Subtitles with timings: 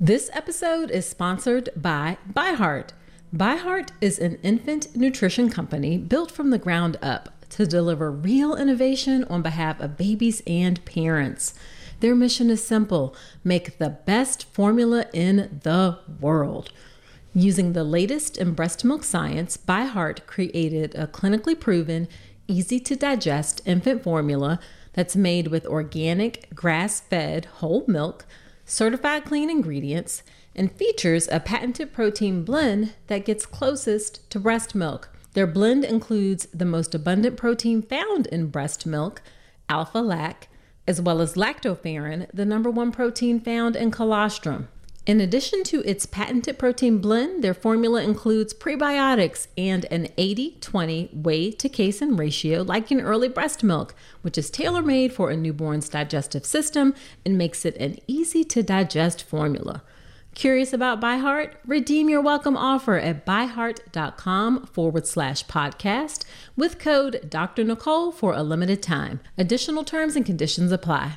[0.00, 2.90] This episode is sponsored by ByHeart.
[3.34, 9.24] ByHeart is an infant nutrition company built from the ground up to deliver real innovation
[9.24, 11.52] on behalf of babies and parents.
[11.98, 16.70] Their mission is simple make the best formula in the world.
[17.34, 22.06] Using the latest in breast milk science, ByHeart created a clinically proven,
[22.46, 24.60] easy to digest infant formula
[24.92, 28.26] that's made with organic, grass fed whole milk
[28.68, 30.22] certified clean ingredients,
[30.54, 35.10] and features a patented protein blend that gets closest to breast milk.
[35.32, 39.22] Their blend includes the most abundant protein found in breast milk,
[39.68, 40.48] alpha lac,
[40.86, 44.68] as well as lactoferrin, the number one protein found in colostrum.
[45.08, 51.08] In addition to its patented protein blend, their formula includes prebiotics and an 80 20
[51.14, 55.36] whey to casein ratio, like in early breast milk, which is tailor made for a
[55.36, 56.94] newborn's digestive system
[57.24, 59.82] and makes it an easy to digest formula.
[60.34, 61.54] Curious about ByHeart?
[61.66, 67.64] Redeem your welcome offer at byheart.com forward slash podcast with code Dr.
[67.64, 69.20] Nicole for a limited time.
[69.38, 71.16] Additional terms and conditions apply.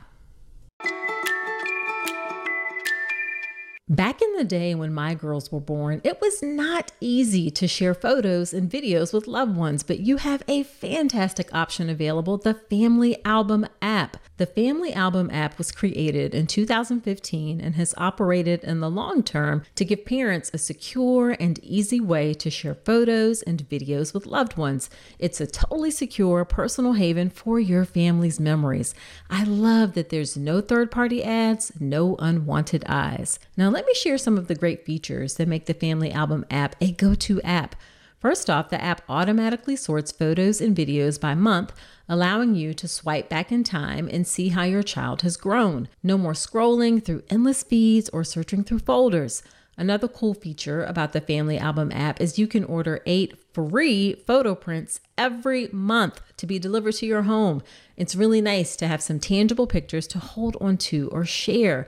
[3.92, 7.94] Back in the day when my girls were born, it was not easy to share
[7.94, 13.18] photos and videos with loved ones, but you have a fantastic option available the Family
[13.26, 14.16] Album app.
[14.42, 19.62] The Family Album app was created in 2015 and has operated in the long term
[19.76, 24.58] to give parents a secure and easy way to share photos and videos with loved
[24.58, 24.90] ones.
[25.20, 28.96] It's a totally secure personal haven for your family's memories.
[29.30, 33.38] I love that there's no third party ads, no unwanted eyes.
[33.56, 36.76] Now, let me share some of the great features that make the Family Album app
[36.82, 37.76] a go to app.
[38.22, 41.74] First off, the app automatically sorts photos and videos by month,
[42.08, 45.90] allowing you to swipe back in time and see how your child has grown.
[46.04, 49.42] No more scrolling through endless feeds or searching through folders.
[49.76, 54.54] Another cool feature about the Family Album app is you can order eight free photo
[54.54, 57.64] prints every month to be delivered to your home.
[57.98, 61.88] It's really nice to have some tangible pictures to hold onto or share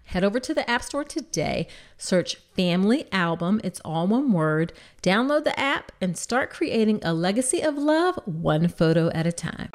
[0.11, 5.45] Head over to the App Store today, search Family Album, it's all one word, download
[5.45, 9.69] the app, and start creating a legacy of love one photo at a time.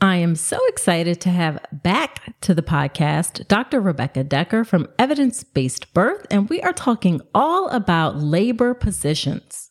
[0.00, 3.82] I am so excited to have back to the podcast Dr.
[3.82, 9.70] Rebecca Dekker from Evidence Based Birth, and we are talking all about labor positions.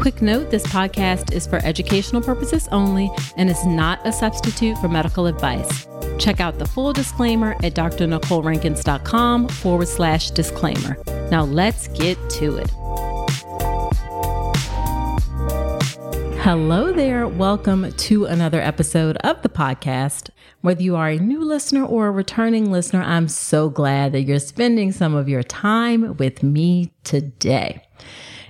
[0.00, 4.88] Quick note this podcast is for educational purposes only and is not a substitute for
[4.88, 5.86] medical advice.
[6.18, 10.98] Check out the full disclaimer at drnicolerankins.com forward slash disclaimer.
[11.30, 12.70] Now let's get to it.
[16.42, 17.26] Hello there.
[17.26, 20.28] Welcome to another episode of the podcast.
[20.60, 24.38] Whether you are a new listener or a returning listener, I'm so glad that you're
[24.38, 27.82] spending some of your time with me today.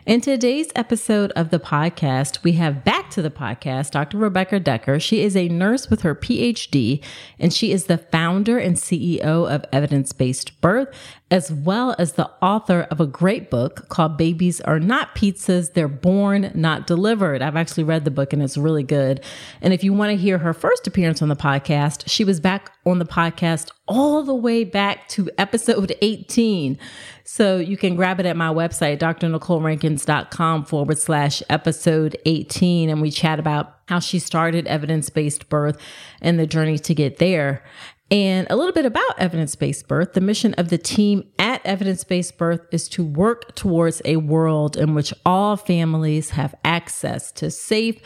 [0.06, 4.18] In today's episode of the podcast, we have back to the podcast Dr.
[4.18, 5.00] Rebecca Dekker.
[5.00, 7.02] She is a nurse with her PhD,
[7.38, 10.94] and she is the founder and CEO of Evidence Based Birth,
[11.30, 15.88] as well as the author of a great book called Babies Are Not Pizzas, They're
[15.88, 17.40] Born, Not Delivered.
[17.40, 19.24] I've actually read the book and it's really good.
[19.62, 22.70] And if you want to hear her first appearance on the podcast, she was back
[22.84, 26.78] on the podcast all the way back to episode 18.
[27.24, 32.90] So you can grab it at my website, drnicolerankins.com forward slash episode 18.
[32.90, 35.78] And we chat about how she started evidence based birth
[36.20, 37.62] and the journey to get there.
[38.10, 40.12] And a little bit about evidence based birth.
[40.12, 44.76] The mission of the team at Evidence Based Birth is to work towards a world
[44.76, 48.00] in which all families have access to safe,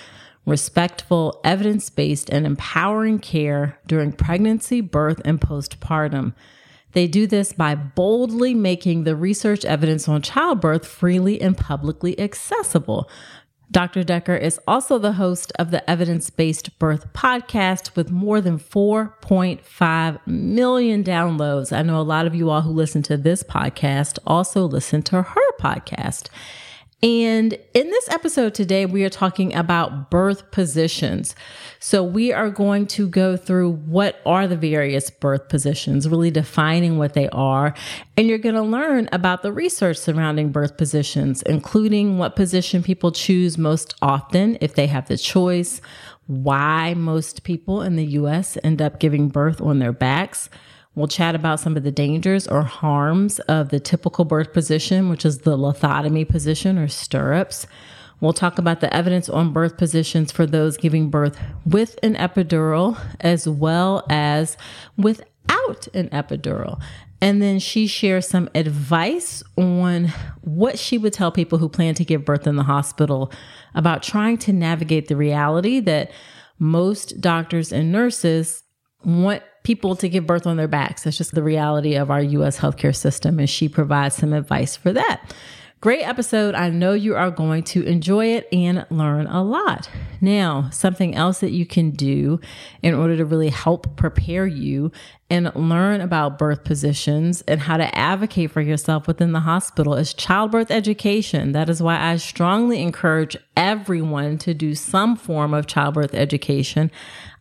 [0.47, 6.33] respectful, evidence based, and empowering care during pregnancy, birth, and postpartum.
[6.93, 13.11] They do this by boldly making the research evidence on childbirth freely and publicly accessible.
[13.70, 14.03] Dr.
[14.03, 20.26] Dekker is also the host of the Evidence Based Birth podcast with more than 4.5
[20.26, 21.76] million downloads.
[21.76, 25.20] I know a lot of you all who listen to this podcast also listen to
[25.20, 26.29] her podcast.
[27.00, 31.37] And in this episode today, we are talking about birth positions.
[31.79, 36.99] So we are going to go through what are the various birth positions, really defining
[36.99, 37.73] what they are.
[38.17, 43.12] And you're going to learn about the research surrounding birth positions, including what position people
[43.12, 45.81] choose most often if they have the choice,
[46.27, 50.50] why most people in the US end up giving birth on their backs
[50.99, 55.25] We'll chat about some of the dangers or harms of the typical birth position, which
[55.25, 57.69] is the lithotomy position or stirrups.
[58.21, 62.99] We'll talk about the evidence on birth positions for those giving birth with an epidural
[63.21, 64.56] as well as
[64.97, 66.83] without an epidural.
[67.21, 70.09] And then she shares some advice on
[70.41, 73.31] what she would tell people who plan to give birth in the hospital
[73.77, 76.11] about trying to navigate the reality that
[76.59, 78.65] most doctors and nurses
[79.05, 81.03] want people to give birth on their backs.
[81.03, 83.38] That's just the reality of our US healthcare system.
[83.38, 85.31] And she provides some advice for that.
[85.82, 86.55] Great episode.
[86.55, 89.91] I know you are going to enjoy it and learn a lot.
[90.23, 92.41] Now, something else that you can do
[92.82, 94.91] in order to really help prepare you
[95.29, 100.14] and learn about birth positions and how to advocate for yourself within the hospital is
[100.14, 101.53] childbirth education.
[101.53, 106.91] That is why I strongly encourage everyone to do some form of childbirth education.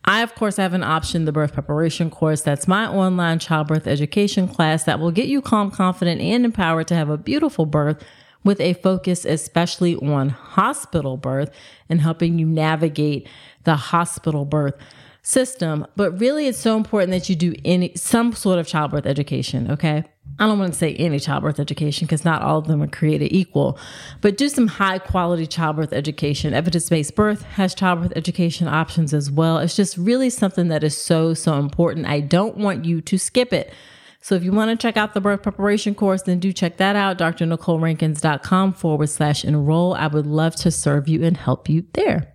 [0.08, 2.42] I, of course, have an option, the birth preparation course.
[2.42, 6.96] That's my online childbirth education class that will get you calm, confident, and empowered to
[6.96, 8.02] have a beautiful birth
[8.44, 11.52] with a focus especially on hospital birth
[11.90, 13.28] and helping you navigate
[13.66, 14.76] the hospital birth
[15.24, 15.86] system.
[15.98, 19.70] But really, it's so important that you do any some sort of childbirth education.
[19.72, 20.06] Okay.
[20.40, 23.34] I don't want to say any childbirth education because not all of them are created
[23.34, 23.80] equal,
[24.22, 26.54] but do some high quality childbirth education.
[26.54, 29.58] Evidence based birth has childbirth education options as well.
[29.58, 32.06] It's just really something that is so, so important.
[32.06, 33.74] I don't want you to skip it.
[34.22, 36.96] So if you want to check out the birth preparation course, then do check that
[36.96, 39.94] out, drnicolerankins.com forward slash enroll.
[39.94, 42.34] I would love to serve you and help you there.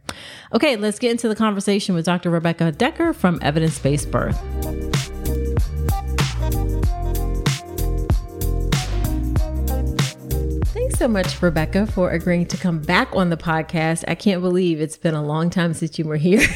[0.55, 2.31] Okay, let's get into the conversation with Dr.
[2.31, 4.41] Rebecca Dekker from Evidence Based Birth.
[11.03, 14.05] So much, Rebecca, for agreeing to come back on the podcast.
[14.07, 16.47] I can't believe it's been a long time since you were here,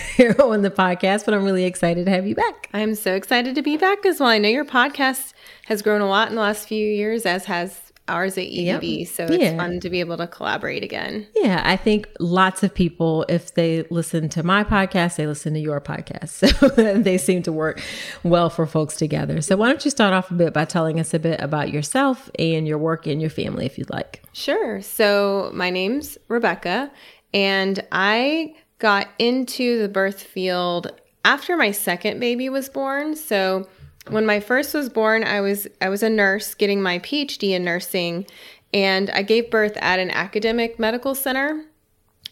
[0.41, 2.69] on the podcast, but I'm really excited to have you back.
[2.73, 4.29] I'm so excited to be back as well.
[4.29, 5.33] I know your podcast
[5.65, 8.99] has grown a lot in the last few years, as has ours at EBB.
[9.01, 9.09] Yep.
[9.09, 9.57] So it's yeah.
[9.57, 11.27] fun to be able to collaborate again.
[11.35, 15.61] Yeah, I think lots of people, if they listen to my podcast, they listen to
[15.61, 16.27] your podcast.
[16.57, 17.81] So they seem to work
[18.23, 19.41] well for folks together.
[19.41, 22.31] So why don't you start off a bit by telling us a bit about yourself
[22.39, 24.23] and your work and your family, if you'd like?
[24.33, 24.81] Sure.
[24.83, 26.91] So my name's Rebecca,
[27.33, 30.93] and I got into the birth field
[31.25, 33.17] after my second baby was born.
[33.17, 33.67] So
[34.09, 37.65] when my first was born, I was I was a nurse getting my PhD in
[37.65, 38.27] nursing
[38.73, 41.65] and I gave birth at an academic medical center.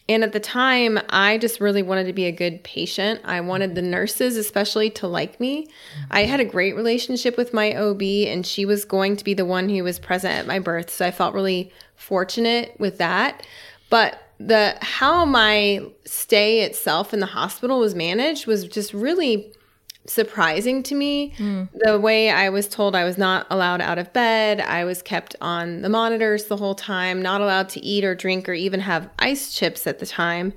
[0.06, 3.23] And at the time, I just really wanted to be a good patient.
[3.25, 5.69] I wanted the nurses, especially, to like me.
[6.11, 9.47] I had a great relationship with my OB, and she was going to be the
[9.47, 10.91] one who was present at my birth.
[10.91, 13.47] So I felt really fortunate with that.
[13.88, 19.54] But the how my stay itself in the hospital was managed was just really
[20.06, 21.32] surprising to me.
[21.38, 21.68] Mm.
[21.75, 25.37] The way I was told I was not allowed out of bed, I was kept
[25.40, 29.08] on the monitors the whole time, not allowed to eat or drink or even have
[29.18, 30.52] ice chips at the time.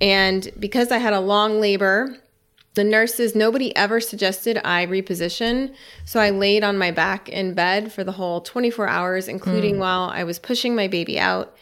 [0.00, 2.16] And because I had a long labor,
[2.74, 5.74] the nurses, nobody ever suggested I reposition.
[6.04, 9.80] So I laid on my back in bed for the whole 24 hours, including mm.
[9.80, 11.54] while I was pushing my baby out.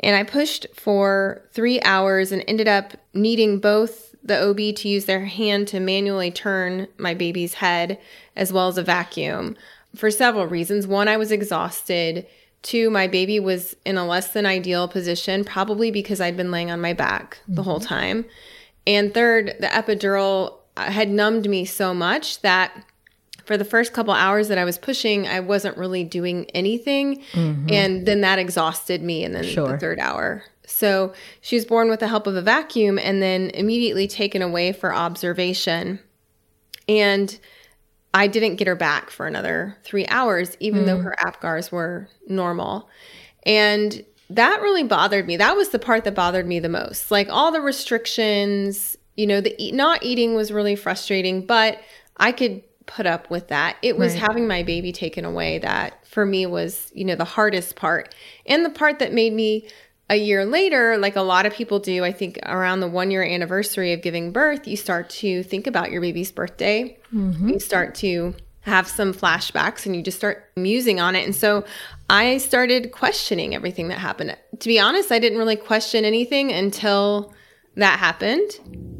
[0.00, 5.04] And I pushed for three hours and ended up needing both the OB to use
[5.04, 7.98] their hand to manually turn my baby's head
[8.36, 9.56] as well as a vacuum
[9.96, 10.86] for several reasons.
[10.86, 12.26] One, I was exhausted.
[12.62, 16.70] Two, my baby was in a less than ideal position, probably because I'd been laying
[16.70, 17.62] on my back the mm-hmm.
[17.62, 18.24] whole time.
[18.86, 22.72] And third, the epidural had numbed me so much that
[23.44, 27.22] for the first couple hours that I was pushing, I wasn't really doing anything.
[27.32, 27.72] Mm-hmm.
[27.72, 29.24] And then that exhausted me.
[29.24, 29.68] And then sure.
[29.68, 33.50] the third hour so she was born with the help of a vacuum and then
[33.50, 35.98] immediately taken away for observation.
[36.88, 37.38] And
[38.14, 40.86] I didn't get her back for another three hours, even mm.
[40.86, 42.88] though her APGARs were normal.
[43.44, 45.36] And that really bothered me.
[45.36, 47.10] That was the part that bothered me the most.
[47.10, 51.80] Like all the restrictions, you know, the not eating was really frustrating, but
[52.16, 53.76] I could put up with that.
[53.82, 54.22] It was Right.
[54.22, 58.14] having my baby taken away that for me was, you know, the hardest part.
[58.46, 59.68] And the part that made me
[60.10, 63.22] a year later, like a lot of people do, I think around the one year
[63.22, 66.98] anniversary of giving birth, you start to think about your baby's birthday.
[67.12, 67.50] Mm-hmm.
[67.50, 71.24] You start to have some flashbacks and you just start musing on it.
[71.24, 71.64] And so
[72.08, 74.36] I started questioning everything that happened.
[74.58, 77.34] To be honest, I didn't really question anything until
[77.76, 78.50] that happened.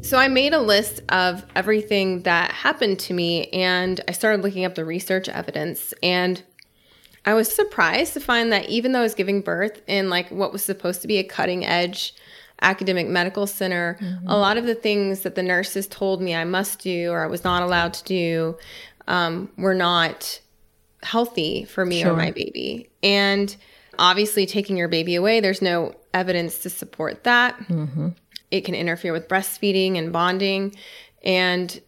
[0.01, 4.63] So I made a list of everything that happened to me and I started looking
[4.63, 6.41] up the research evidence and
[7.25, 10.51] I was surprised to find that even though I was giving birth in like what
[10.51, 12.13] was supposed to be a cutting edge
[12.61, 13.97] academic medical center,
[14.27, 17.27] a lot of the things that the nurses told me I must do or I
[17.27, 18.57] was not allowed to do
[19.07, 20.39] um, were not
[21.03, 22.11] healthy for me Sure.
[22.13, 22.89] or my baby.
[23.01, 23.55] And
[23.97, 27.55] obviously, taking your baby away, there's no evidence to support that.
[28.51, 30.75] It can interfere with breastfeeding and bonding.
[31.23, 31.79] And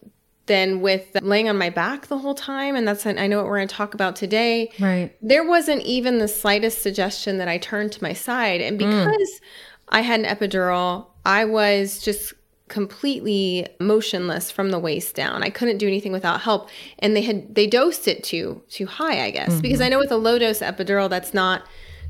[0.52, 3.56] then with laying on my back the whole time, and that's, I know what we're
[3.56, 4.70] going to talk about today.
[4.78, 5.12] Right.
[5.22, 8.60] There wasn't even the slightest suggestion that I turn to my side.
[8.60, 8.88] And hmm.
[8.88, 9.40] because
[9.88, 12.34] I had an epidural, I was just
[12.68, 15.42] completely motionless from the waist down.
[15.42, 16.70] I couldn't do anything without help.
[17.00, 19.50] And they had they dosed it too too high, I guess.
[19.50, 19.60] Mm-hmm.
[19.60, 21.64] Because I know with a low dose epidural that's not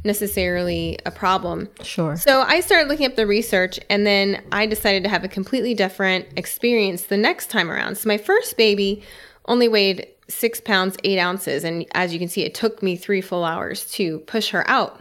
[0.04, 1.68] necessarily a problem.
[1.82, 2.16] Sure.
[2.16, 5.74] So I started looking up the research and then I decided to have a completely
[5.74, 7.98] different experience the next time around.
[7.98, 9.02] So my first baby
[9.46, 11.64] only weighed six pounds, eight ounces.
[11.64, 15.00] And as you can see, it took me three full hours to push her out.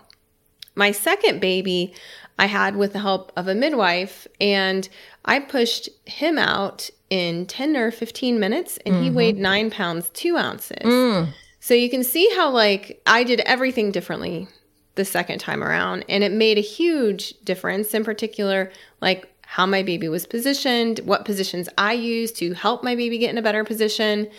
[0.75, 1.93] My second baby,
[2.39, 4.87] I had with the help of a midwife, and
[5.25, 9.15] I pushed him out in 10 or 15 minutes, and he mm-hmm.
[9.15, 10.77] weighed nine pounds, two ounces.
[10.77, 11.33] Mm.
[11.59, 14.47] So you can see how, like, I did everything differently
[14.95, 19.83] the second time around, and it made a huge difference, in particular, like how my
[19.83, 23.63] baby was positioned, what positions I used to help my baby get in a better
[23.63, 24.29] position.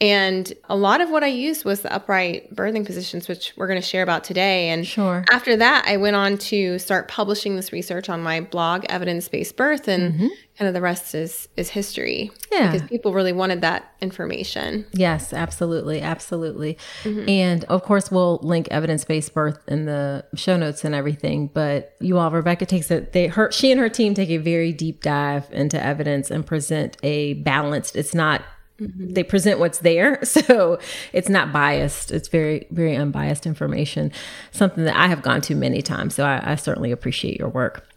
[0.00, 3.80] And a lot of what I used was the upright birthing positions, which we're going
[3.80, 4.68] to share about today.
[4.68, 5.24] And Sure.
[5.32, 9.56] after that, I went on to start publishing this research on my blog, Evidence Based
[9.56, 10.26] Birth, and mm-hmm.
[10.56, 12.30] kind of the rest is is history.
[12.52, 12.70] Yeah.
[12.72, 14.86] because people really wanted that information.
[14.92, 16.78] Yes, absolutely, absolutely.
[17.02, 17.28] Mm-hmm.
[17.28, 21.48] And of course, we'll link evidence-based birth in the show notes and everything.
[21.48, 23.12] But you all, Rebecca takes it.
[23.12, 26.96] They, her, she and her team take a very deep dive into evidence and present
[27.02, 27.96] a balanced.
[27.96, 28.42] It's not.
[28.80, 29.12] Mm-hmm.
[29.14, 30.78] They present what's there, so
[31.12, 32.10] it's not biased.
[32.10, 34.12] It's very, very unbiased information.
[34.52, 36.14] Something that I have gone to many times.
[36.14, 37.88] So I, I certainly appreciate your work.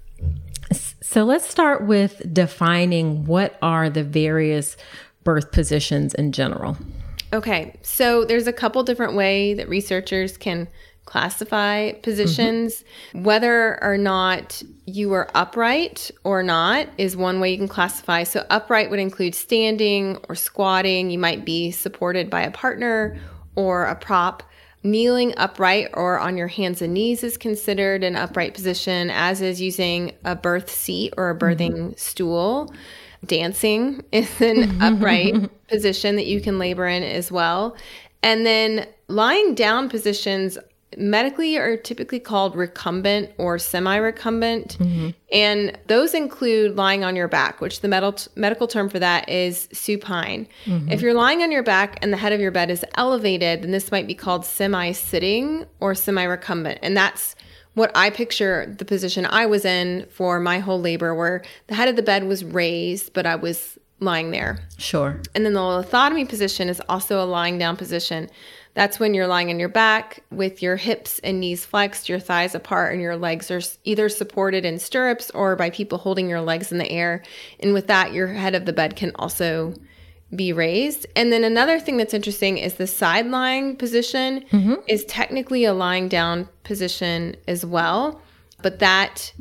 [1.01, 4.77] So let's start with defining what are the various
[5.23, 6.77] birth positions in general.
[7.33, 10.67] Okay, so there's a couple different way that researchers can
[11.05, 12.01] classify mm-hmm.
[12.01, 12.84] positions.
[13.13, 18.24] Whether or not you are upright or not is one way you can classify.
[18.24, 21.10] So upright would include standing or squatting.
[21.10, 23.17] You might be supported by a partner
[23.55, 24.43] or a prop.
[24.84, 29.62] Kneeling upright or on your hands and knees is considered an upright position, as is
[29.62, 31.46] using a birth seat or a mm-hmm.
[31.46, 32.74] birthing stool.
[33.24, 37.75] Dancing is an upright position that you can labor in as well.
[38.24, 40.58] And then lying down positions
[40.98, 44.77] medically are typically called recumbent or semi recumbent.
[44.79, 45.10] Mm-hmm.
[45.31, 49.69] And those include lying on your back, which the medical, medical term for that is
[49.71, 50.48] supine.
[50.65, 50.91] Mm-hmm.
[50.91, 53.71] If you're lying on your back and the head of your bed is elevated, then
[53.71, 56.79] this might be called semi sitting or semi recumbent.
[56.81, 57.36] And that's
[57.74, 61.88] what I picture the position I was in for my whole labor, where the head
[61.88, 64.60] of the bed was raised, but I was lying there.
[64.77, 65.21] Sure.
[65.33, 68.29] And then the lithotomy position is also a lying down position.
[68.73, 72.55] That's when you're lying on your back with your hips and knees flexed, your thighs
[72.55, 76.71] apart, and your legs are either supported in stirrups or by people holding your legs
[76.71, 77.21] in the air.
[77.59, 79.73] And with that, your head of the bed can also
[80.33, 81.05] be raised.
[81.15, 84.75] And then another thing that's interesting is the side lying position mm-hmm.
[84.87, 88.21] is technically a lying down position as well,
[88.61, 89.33] but that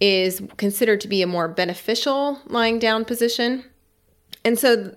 [0.00, 3.64] is considered to be a more beneficial lying down position.
[4.44, 4.96] And so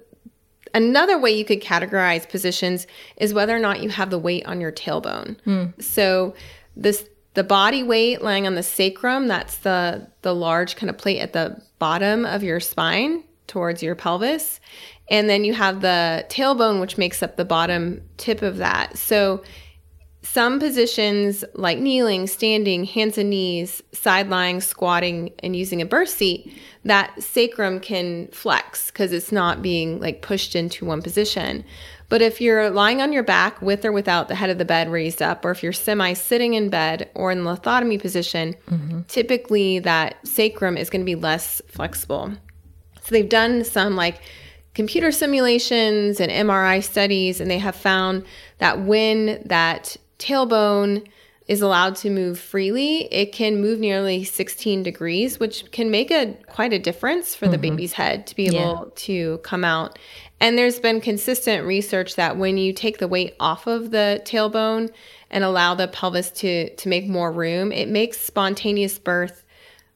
[0.75, 2.85] another way you could categorize positions
[3.17, 5.39] is whether or not you have the weight on your tailbone.
[5.41, 5.67] Hmm.
[5.79, 6.35] So
[6.75, 11.19] this the body weight lying on the sacrum, that's the the large kind of plate
[11.19, 14.59] at the bottom of your spine towards your pelvis.
[15.09, 18.97] And then you have the tailbone which makes up the bottom tip of that.
[18.97, 19.43] So
[20.35, 26.09] some positions like kneeling, standing, hands and knees, side lying, squatting, and using a birth
[26.09, 31.63] seat, that sacrum can flex because it's not being like pushed into one position.
[32.09, 34.91] But if you're lying on your back with or without the head of the bed
[34.91, 39.03] raised up, or if you're semi sitting in bed or in the lithotomy position, mm-hmm.
[39.03, 42.33] typically that sacrum is going to be less flexible.
[43.03, 44.19] So they've done some like
[44.73, 48.25] computer simulations and MRI studies, and they have found
[48.57, 51.07] that when that tailbone
[51.47, 56.33] is allowed to move freely, it can move nearly 16 degrees, which can make a
[56.47, 57.75] quite a difference for the mm-hmm.
[57.75, 58.91] baby's head to be able Yeah.
[58.95, 59.99] to come out.
[60.39, 64.89] And there's been consistent research that when you take the weight off of the tailbone
[65.29, 69.45] and allow the pelvis to to make more room, it makes spontaneous birth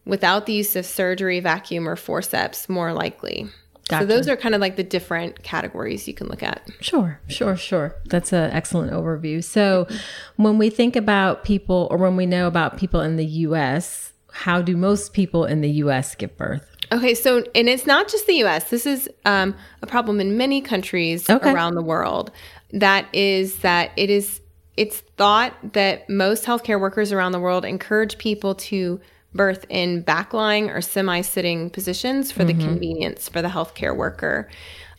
[0.06, 3.48] without the use of surgery, vacuum, or forceps more likely.
[3.90, 4.04] Gotcha.
[4.04, 6.62] So those are kind of like the different categories you can look at.
[6.80, 7.96] Sure, sure, sure.
[8.06, 9.44] That's an excellent overview.
[9.44, 9.88] So,
[10.36, 14.62] when we think about people, or when we know about people in the U.S., how
[14.62, 16.14] do most people in the U.S.
[16.14, 16.66] give birth?
[16.92, 18.70] Okay, so and it's not just the U.S.
[18.70, 21.52] This is um, a problem in many countries Okay.
[21.52, 22.32] around the world.
[22.72, 24.40] That is that it is
[24.78, 29.00] it's thought that most healthcare workers around the world encourage people to
[29.34, 34.50] birth in backlying or semi-sitting positions for the convenience for the healthcare worker.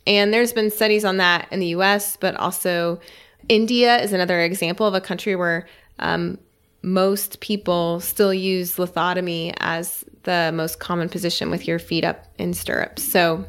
[0.06, 3.00] And there's been studies on that in the U.S., but also
[3.48, 5.66] India is another example of a country where
[5.98, 6.38] um,
[6.82, 12.54] most people still use lithotomy as the most common position with your feet up in
[12.54, 13.02] stirrups.
[13.02, 13.44] So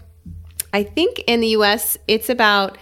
[0.74, 2.78] I think in the US, it's about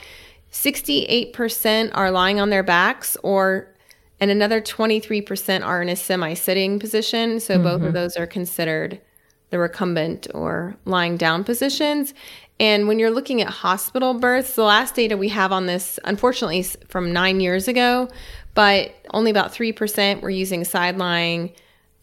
[0.52, 3.68] 68% are lying on their backs or
[4.20, 7.40] and another 23% are in a semi-sitting position.
[7.40, 7.94] So both of mm-hmm.
[7.94, 9.00] those are considered
[9.50, 12.14] the recumbent or lying down positions.
[12.60, 16.60] And when you're looking at hospital births, the last data we have on this, unfortunately,
[16.60, 18.10] is from nine years ago,
[18.54, 21.54] but only about 3% were using side lying,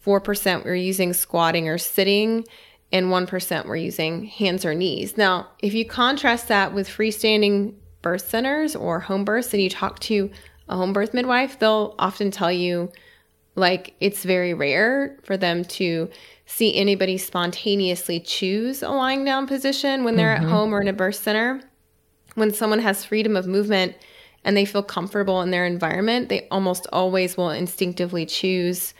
[0.03, 2.45] 4% were using squatting or sitting,
[2.91, 5.17] and 1% were using hands or knees.
[5.17, 9.99] Now, if you contrast that with freestanding birth centers or home births and you talk
[9.99, 10.31] to
[10.69, 12.91] a home birth midwife, they'll often tell you
[13.55, 16.09] like it's very rare for them to
[16.45, 20.49] see anybody spontaneously choose a lying down position when they're at mm-hmm.
[20.49, 21.61] home or in a birth center.
[22.35, 23.95] When someone has freedom of movement
[24.43, 28.93] and they feel comfortable in their environment, they almost always will instinctively choose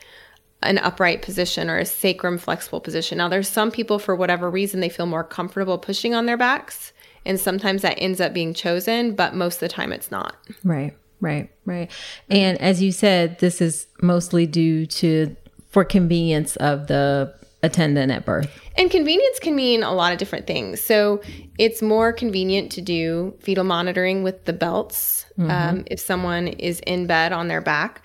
[0.64, 3.20] an upright position or a sacrum flexible position.
[3.20, 6.94] Now, there's some people, for whatever reason, they feel more comfortable pushing on their backs.
[7.26, 10.36] And sometimes that ends up being chosen, but most of the time it's not.
[10.64, 11.92] Right, right, right.
[12.30, 15.36] And as you said, this is mostly due to
[15.70, 18.50] for convenience of the attendant at birth.
[18.78, 20.82] And convenience can mean a lot of different things.
[20.82, 21.22] So
[21.58, 27.08] it's more convenient to do fetal monitoring with the belts um, if someone is in
[27.08, 28.04] bed on their back.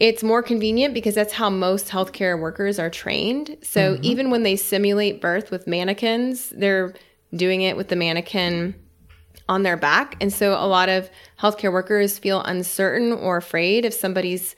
[0.00, 3.56] It's more convenient because that's how most healthcare workers are trained.
[3.62, 6.94] So even when they simulate birth with mannequins, they're
[7.34, 8.74] doing it with the mannequin
[9.52, 10.16] on their back.
[10.20, 14.56] And so a lot of healthcare workers feel uncertain or afraid if somebody's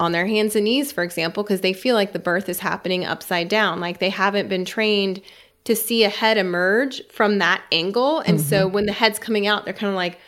[0.00, 3.04] on their hands and knees, for example, because they feel like the birth is happening
[3.04, 3.80] upside down.
[3.80, 5.20] Like they haven't been trained
[5.64, 8.20] to see a head emerge from that angle.
[8.20, 8.74] And so mm-hmm.
[8.74, 10.18] when the head's coming out, they're kind of like,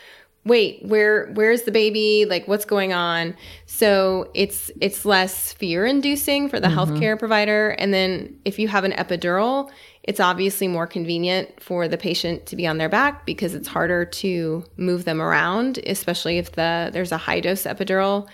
[0.45, 2.25] wait, where where's the baby?
[2.27, 3.35] Like what's going on?
[3.65, 6.77] So it's it's less fear inducing for the mm-hmm.
[6.77, 7.69] healthcare provider.
[7.69, 9.69] And then if you have an epidural,
[10.07, 14.05] it's obviously more convenient for the patient to be on their back because it's harder
[14.05, 18.27] to move them around, especially if the there's a high dose epidural.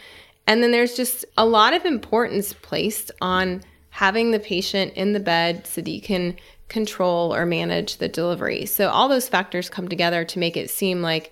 [0.45, 5.19] And then there's just a lot of importance placed on having the patient in the
[5.19, 6.35] bed so that you can
[6.67, 8.65] control or manage the delivery.
[8.65, 11.31] So all those factors come together to make it seem like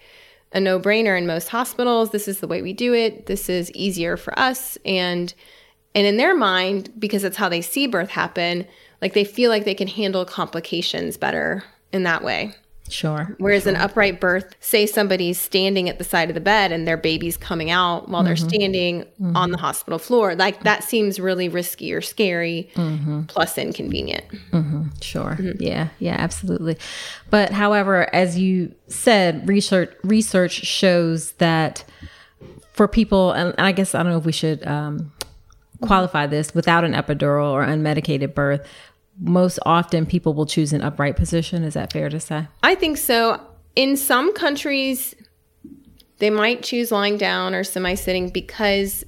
[0.53, 2.11] a no-brainer in most hospitals.
[2.11, 3.27] This is the way we do it.
[3.27, 5.33] This is easier for us and
[5.93, 8.65] and in their mind because it's how they see birth happen,
[9.01, 12.53] like they feel like they can handle complications better in that way.
[12.91, 13.33] Sure.
[13.37, 16.97] Whereas an upright birth, say somebody's standing at the side of the bed and their
[16.97, 18.49] baby's coming out while they're mm-hmm.
[18.49, 19.35] standing mm-hmm.
[19.35, 23.23] on the hospital floor, like that seems really risky or scary, mm-hmm.
[23.23, 24.25] plus inconvenient.
[25.01, 25.37] Sure.
[25.57, 25.87] Yeah.
[25.99, 26.17] Yeah.
[26.19, 26.77] Absolutely.
[27.29, 31.85] But however, as you said, research research shows that
[32.73, 35.11] for people, and I guess I don't know if we should um,
[35.81, 38.67] qualify this without an epidural or unmedicated birth.
[39.21, 41.63] Most often, people will choose an upright position.
[41.63, 42.47] Is that fair to say?
[42.63, 43.39] I think so.
[43.75, 45.15] In some countries,
[46.17, 49.03] they might choose lying down or semi sitting because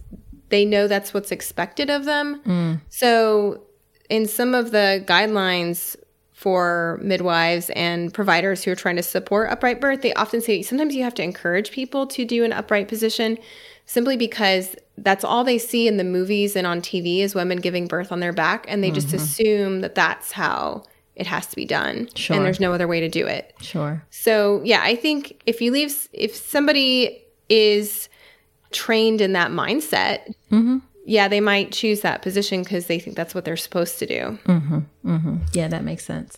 [0.50, 2.42] they know that's what's expected of them.
[2.46, 2.82] Mm.
[2.90, 3.64] So,
[4.10, 5.96] in some of the guidelines
[6.32, 10.94] for midwives and providers who are trying to support upright birth, they often say sometimes
[10.96, 13.38] you have to encourage people to do an upright position
[13.86, 17.88] simply because that's all they see in the movies and on TV is women giving
[17.88, 18.66] birth on their back.
[18.68, 19.18] And they just mm-hmm.
[19.18, 20.84] assume that that's how
[21.16, 22.10] it has to be done.
[22.16, 22.36] Sure.
[22.36, 23.54] And there's no other way to do it.
[23.62, 24.04] Sure.
[24.10, 28.10] So yeah, I think if you leave, if somebody is
[28.72, 30.80] trained in that mindset, mm-hmm.
[31.06, 34.40] yeah, they might choose that position because they think that's what they're supposed to do.
[34.46, 35.38] Mm-hmm.
[35.54, 36.38] Yeah, that makes sense.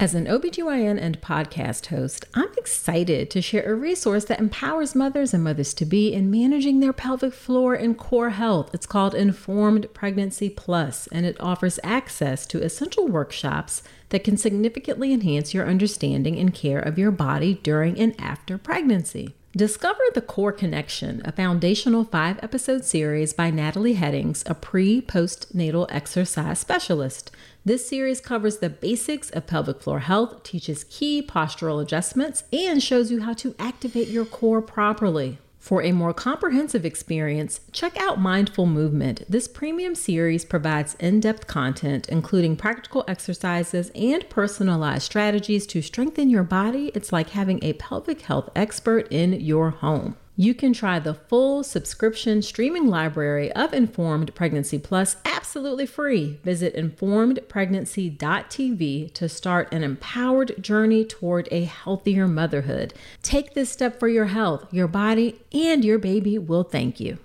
[0.00, 5.32] As an OBGYN and podcast host, I'm excited to share a resource that empowers mothers
[5.32, 8.70] and mothers to be in managing their pelvic floor and core health.
[8.74, 15.12] It's called Informed Pregnancy Plus, and it offers access to essential workshops that can significantly
[15.12, 19.34] enhance your understanding and care of your body during and after pregnancy.
[19.54, 25.86] Discover the Core Connection, a foundational five episode series by Natalie Headings, a pre postnatal
[25.90, 27.30] exercise specialist.
[27.64, 33.12] This series covers the basics of pelvic floor health, teaches key postural adjustments, and shows
[33.12, 35.38] you how to activate your core properly.
[35.58, 39.22] For a more comprehensive experience, check out Mindful Movement.
[39.28, 46.30] This premium series provides in depth content, including practical exercises and personalized strategies to strengthen
[46.30, 46.90] your body.
[46.96, 50.16] It's like having a pelvic health expert in your home.
[50.42, 56.40] You can try the full subscription streaming library of Informed Pregnancy Plus absolutely free.
[56.42, 62.92] Visit informedpregnancy.tv to start an empowered journey toward a healthier motherhood.
[63.22, 67.18] Take this step for your health, your body, and your baby will thank you.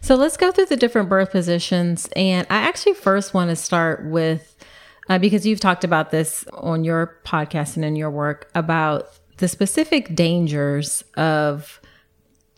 [0.00, 2.08] So let's go through the different birth positions.
[2.16, 4.56] And I actually first want to start with,
[5.08, 9.48] uh, because you've talked about this on your podcast and in your work, about the
[9.48, 11.80] specific dangers of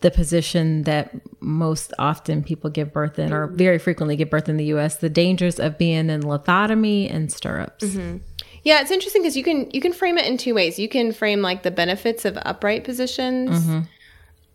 [0.01, 4.55] the position that most often people give birth in or very frequently give birth in
[4.55, 7.83] the US the dangers of being in lithotomy and stirrups.
[7.83, 8.17] Mm-hmm.
[8.63, 10.79] Yeah, it's interesting because you can you can frame it in two ways.
[10.79, 13.79] You can frame like the benefits of upright positions mm-hmm.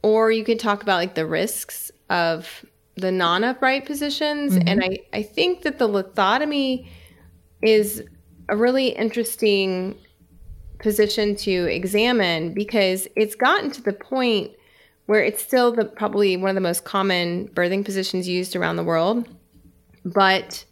[0.02, 2.64] or you could talk about like the risks of
[2.96, 4.68] the non-upright positions mm-hmm.
[4.68, 6.88] and I I think that the lithotomy
[7.60, 8.02] is
[8.48, 9.98] a really interesting
[10.84, 14.52] position to examine because it's gotten to the point
[15.06, 18.84] where it's still the probably one of the most common birthing positions used around the
[18.84, 19.26] world
[20.04, 20.62] but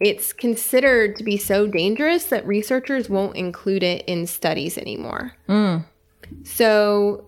[0.00, 5.84] it's considered to be so dangerous that researchers won't include it in studies anymore mm.
[6.42, 7.24] so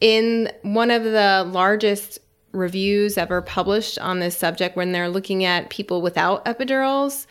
[0.00, 2.20] in one of the largest
[2.52, 7.26] reviews ever published on this subject when they're looking at people without epidurals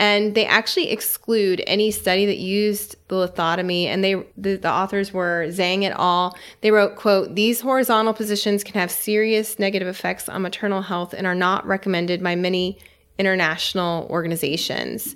[0.00, 5.12] and they actually exclude any study that used the lithotomy and they the, the, authors
[5.12, 10.28] were zhang et al they wrote quote these horizontal positions can have serious negative effects
[10.28, 12.78] on maternal health and are not recommended by many
[13.18, 15.14] international organizations.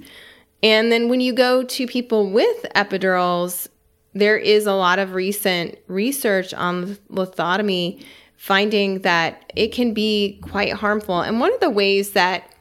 [0.63, 3.69] And then when you go to people with epidurals
[4.13, 8.05] there is a lot of recent research on lithotomy
[8.37, 11.21] finding that it can be quite harmful.
[11.23, 12.54] And one of the ways that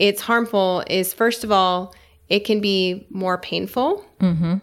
[0.00, 1.94] it's harmful is first of all,
[2.28, 4.04] it can be more painful.
[4.18, 4.56] Mm-hmm.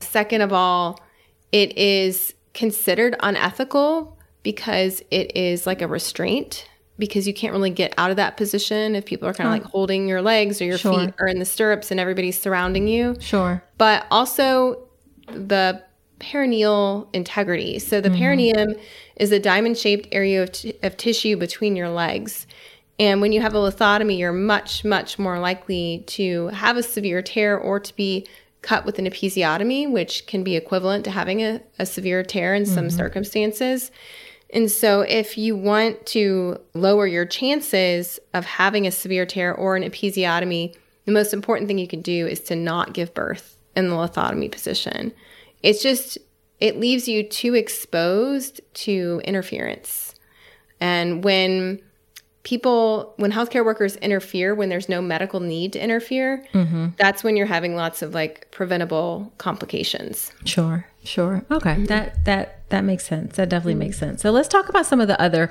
[0.00, 0.98] Second of all,
[1.52, 6.66] it is considered unethical because it is like a restraint
[6.98, 9.62] because you can't really get out of that position if people are kind of like
[9.70, 10.98] holding your legs or your sure.
[10.98, 13.14] feet are in the stirrups and everybody's surrounding you.
[13.20, 13.62] Sure.
[13.76, 14.88] But also
[15.26, 15.82] the
[16.18, 17.78] perineal integrity.
[17.78, 18.18] So the mm-hmm.
[18.18, 18.74] perineum
[19.16, 22.46] is a diamond shaped area of, t- of tissue between your legs.
[22.98, 27.22] And when you have a lithotomy, you're much, much more likely to have a severe
[27.22, 28.26] tear or to be
[28.62, 32.66] cut with an episiotomy, which can be equivalent to having a, a severe tear in
[32.66, 32.96] some mm-hmm.
[32.96, 33.90] circumstances.
[34.50, 39.76] And so, if you want to lower your chances of having a severe tear or
[39.76, 43.88] an episiotomy, the most important thing you can do is to not give birth in
[43.88, 45.12] the lithotomy position.
[45.62, 46.18] It's just,
[46.60, 50.14] it leaves you too exposed to interference.
[50.80, 51.80] And when
[52.48, 56.86] people when healthcare workers interfere when there's no medical need to interfere mm-hmm.
[56.96, 61.84] that's when you're having lots of like preventable complications sure sure okay mm-hmm.
[61.84, 63.80] that that that makes sense that definitely mm-hmm.
[63.80, 65.50] makes sense so let's talk about some of the other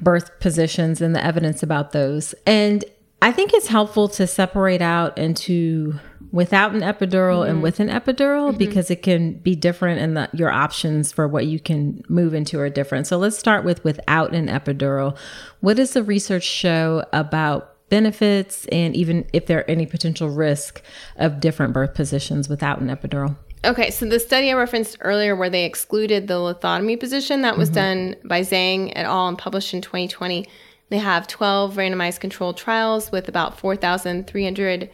[0.00, 2.82] birth positions and the evidence about those and
[3.22, 5.98] i think it's helpful to separate out into
[6.30, 7.50] without an epidural mm-hmm.
[7.50, 8.58] and with an epidural mm-hmm.
[8.58, 12.60] because it can be different and the, your options for what you can move into
[12.60, 13.06] are different.
[13.06, 15.16] So let's start with without an epidural.
[15.60, 20.82] What does the research show about benefits and even if there are any potential risk
[21.16, 23.36] of different birth positions without an epidural?
[23.64, 27.70] Okay, so the study I referenced earlier where they excluded the lithotomy position that was
[27.70, 27.74] mm-hmm.
[27.74, 29.28] done by Zhang et al.
[29.28, 30.46] and published in 2020.
[30.90, 34.90] They have 12 randomized controlled trials with about 4,300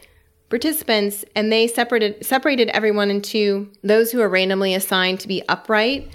[0.49, 6.09] participants and they separated separated everyone into those who were randomly assigned to be upright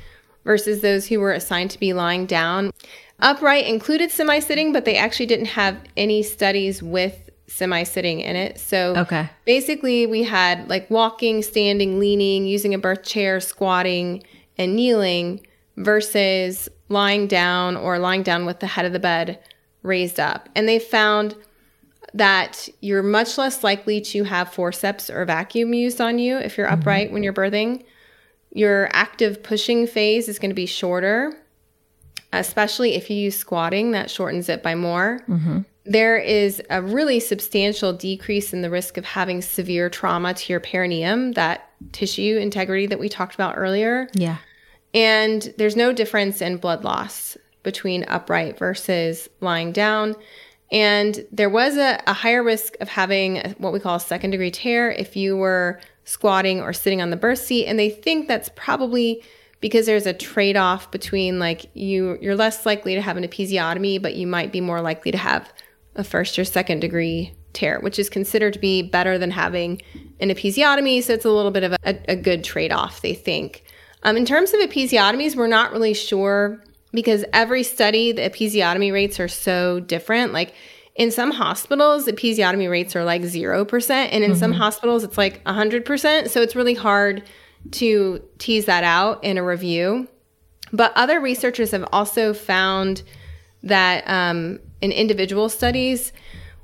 [0.45, 2.71] versus those who were assigned to be lying down.
[3.19, 8.59] Upright included semi-sitting, but they actually didn't have any studies with semi-sitting in it.
[8.59, 9.29] So okay.
[9.45, 14.23] basically we had like walking, standing, leaning, using a birth chair, squatting,
[14.57, 19.39] and kneeling versus lying down or lying down with the head of the bed
[19.83, 20.49] raised up.
[20.55, 21.35] And they found
[22.13, 26.67] that you're much less likely to have forceps or vacuum used on you if you're
[26.67, 26.81] mm-hmm.
[26.81, 27.85] upright when you're birthing.
[28.53, 31.33] Your active pushing phase is going to be shorter,
[32.33, 35.21] especially if you use squatting, that shortens it by more.
[35.29, 35.61] Mm-hmm.
[35.85, 40.61] There is a really substantial decrease in the risk of having severe trauma to your
[40.61, 44.09] perineum, that tissue integrity that we talked about earlier.
[44.15, 44.39] Yeah.
[44.93, 50.17] And there's no difference in blood loss between upright versus lying down.
[50.73, 54.51] And there was a, a higher risk of having what we call a second degree
[54.51, 57.67] tear if you were squatting or sitting on the birth seat.
[57.67, 59.23] And they think that's probably
[59.61, 64.01] because there's a trade off between like you you're less likely to have an episiotomy,
[64.01, 65.53] but you might be more likely to have
[65.97, 69.83] a first or second degree tear, which is considered to be better than having
[70.21, 71.03] an episiotomy.
[71.03, 73.65] So it's a little bit of a, a good trade off, they think.
[74.03, 79.21] Um, in terms of episiotomies, we're not really sure because every study, the episiotomy rates
[79.21, 80.33] are so different.
[80.33, 80.55] Like
[80.97, 86.29] in some hospitals, episiotomy rates are like 0%, and in some hospitals, it's like 100%.
[86.29, 87.23] So it's really hard
[87.73, 90.09] to tease that out in a review.
[90.73, 93.03] But other researchers have also found
[93.63, 96.13] that um, in individual studies,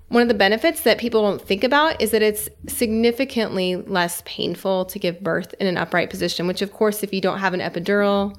[0.09, 4.85] one of the benefits that people don't think about is that it's significantly less painful
[4.87, 7.61] to give birth in an upright position, which, of course, if you don't have an
[7.61, 8.37] epidural,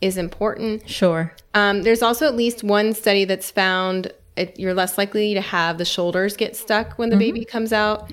[0.00, 0.88] is important.
[0.88, 1.32] Sure.
[1.54, 5.78] Um, there's also at least one study that's found it, you're less likely to have
[5.78, 8.10] the shoulders get stuck when the baby comes out.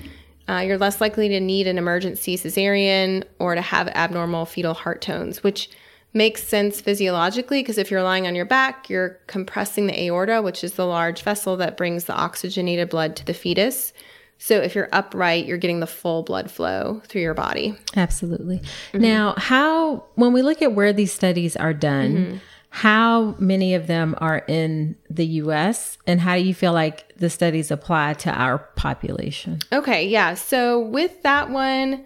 [0.48, 5.00] Uh, you're less likely to need an emergency cesarean or to have abnormal fetal heart
[5.00, 5.70] tones, which
[6.12, 10.64] makes sense physiologically because if you're lying on your back, you're compressing the aorta, which
[10.64, 13.92] is the large vessel that brings the oxygenated blood to the fetus.
[14.38, 17.76] So if you're upright, you're getting the full blood flow through your body.
[17.96, 18.58] Absolutely.
[18.58, 19.00] Mm-hmm.
[19.00, 22.36] Now, how, when we look at where these studies are done, mm-hmm.
[22.70, 27.30] how many of them are in the US and how do you feel like the
[27.30, 29.60] studies apply to our population?
[29.72, 30.34] Okay, yeah.
[30.34, 32.04] So with that one,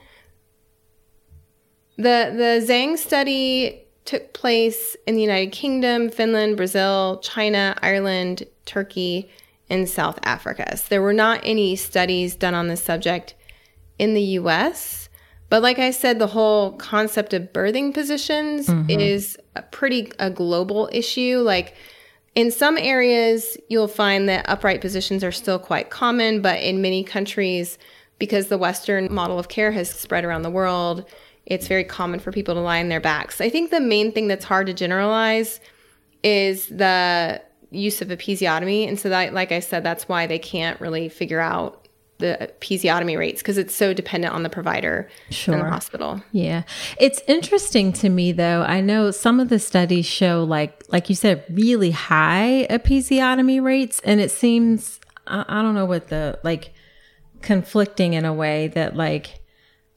[1.96, 9.28] the the Zhang study took place in the United Kingdom, Finland, Brazil, China, Ireland, Turkey,
[9.70, 10.76] and South Africa.
[10.76, 13.34] So there were not any studies done on this subject
[13.98, 15.08] in the US.
[15.48, 18.90] But like I said, the whole concept of birthing positions mm-hmm.
[18.90, 21.38] is a pretty a global issue.
[21.38, 21.74] Like
[22.34, 27.02] in some areas, you'll find that upright positions are still quite common, but in many
[27.02, 27.78] countries,
[28.18, 31.04] because the Western model of care has spread around the world,
[31.46, 33.40] it's very common for people to lie on their backs.
[33.40, 35.58] I think the main thing that's hard to generalize
[36.22, 38.86] is the use of episiotomy.
[38.88, 43.16] And so that, like I said, that's why they can't really figure out the episiotomy
[43.16, 45.56] rates because it's so dependent on the provider and Sure.
[45.56, 46.22] the hospital.
[46.32, 46.64] Yeah.
[46.98, 48.62] It's interesting to me though.
[48.62, 54.02] I know some of the studies show like like you said really high episiotomy rates
[54.04, 56.74] and it seems I, I don't know what the like
[57.40, 59.40] conflicting in a way that like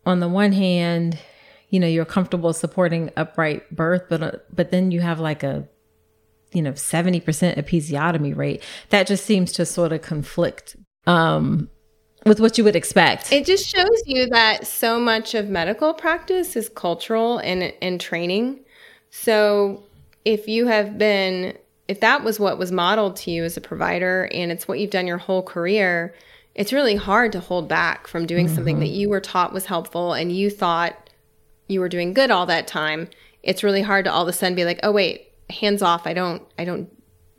[0.06, 1.18] on the one hand,
[1.70, 5.68] you know, you're comfortable supporting upright birth but uh, but then you have like a
[6.54, 8.64] you know 70% episiotomy rate.
[8.90, 11.70] That just seems to sort of conflict um
[12.26, 13.32] with what you would expect.
[13.32, 18.62] It just shows you that so much of medical practice is cultural and, and training.
[19.10, 19.84] So
[20.26, 24.30] if you have been, if that was what was modeled to you as a provider
[24.32, 26.16] and it's what you've done your whole career,
[26.56, 30.14] it's really hard to hold back from doing something that you were taught was helpful
[30.14, 31.10] and you thought
[31.68, 33.10] you were doing good all that time.
[33.42, 36.08] It's really hard to all of a sudden be like, oh wait, hands off.
[36.08, 36.90] I don't, I don't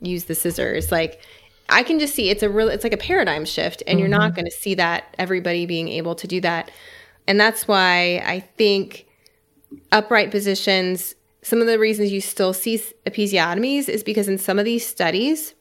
[0.01, 0.91] use the scissors.
[0.91, 1.21] Like
[1.69, 4.29] I can just see it's a real it's like a paradigm shift and you're not
[4.29, 4.35] mm-hmm.
[4.35, 6.71] going to see that everybody being able to do that.
[7.27, 9.07] And that's why I think
[9.91, 14.65] upright positions some of the reasons you still see episiotomies is because in some of
[14.65, 15.53] these studies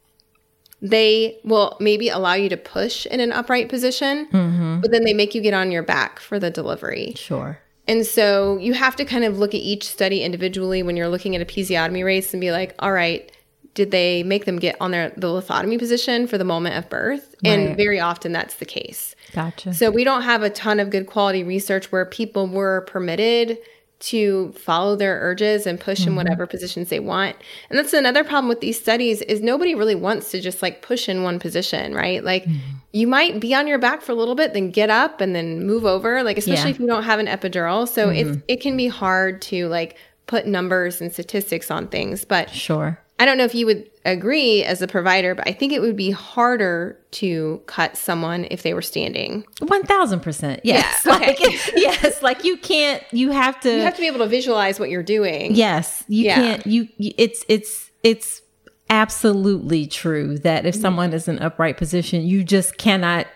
[0.81, 4.81] they will maybe allow you to push in an upright position, mm-hmm.
[4.81, 7.15] but then they make you get on your back for the delivery.
[7.17, 7.59] Sure.
[7.87, 11.37] And so you have to kind of look at each study individually when you're looking
[11.37, 13.31] at episiotomy rates and be like, all right,
[13.75, 17.35] did they make them get on their the lithotomy position for the moment of birth?
[17.45, 19.15] And very often that's the case.
[19.33, 19.75] Gotcha.
[19.75, 23.59] So we don't have a ton of good quality research where people were permitted
[24.05, 26.17] to follow their urges and push in mm-hmm.
[26.17, 27.37] whatever positions they want.
[27.71, 31.09] And that's another problem with these studies is nobody really wants to just like push
[31.09, 32.23] in one position, right?
[32.23, 32.59] Like mm-hmm.
[32.93, 35.67] you might be on your back for a little bit, then get up and then
[35.67, 36.75] move over, like especially Yeah.
[36.75, 37.89] if you don't have an epidural.
[37.89, 38.41] So it's mm-hmm.
[38.47, 42.99] it can be hard to like put numbers and statistics on things, but Sure.
[43.19, 45.97] I don't know if you would agree as a provider, but I think it would
[45.97, 49.45] be harder to cut someone if they were standing.
[49.61, 50.61] One thousand percent.
[50.65, 51.03] Yes.
[51.07, 51.27] Yeah, okay.
[51.29, 52.23] Like yes.
[52.23, 53.03] Like you can't.
[53.13, 53.71] You have to.
[53.71, 55.55] You have to be able to visualize what you're doing.
[55.55, 56.05] yes.
[56.09, 56.35] You Yeah.
[56.35, 56.67] can't.
[56.67, 57.13] You, you.
[57.17, 57.45] It's.
[57.49, 57.91] It's.
[58.03, 58.43] It's
[58.91, 60.83] absolutely true that if mm-hmm.
[60.83, 63.27] someone is in upright position, you just cannot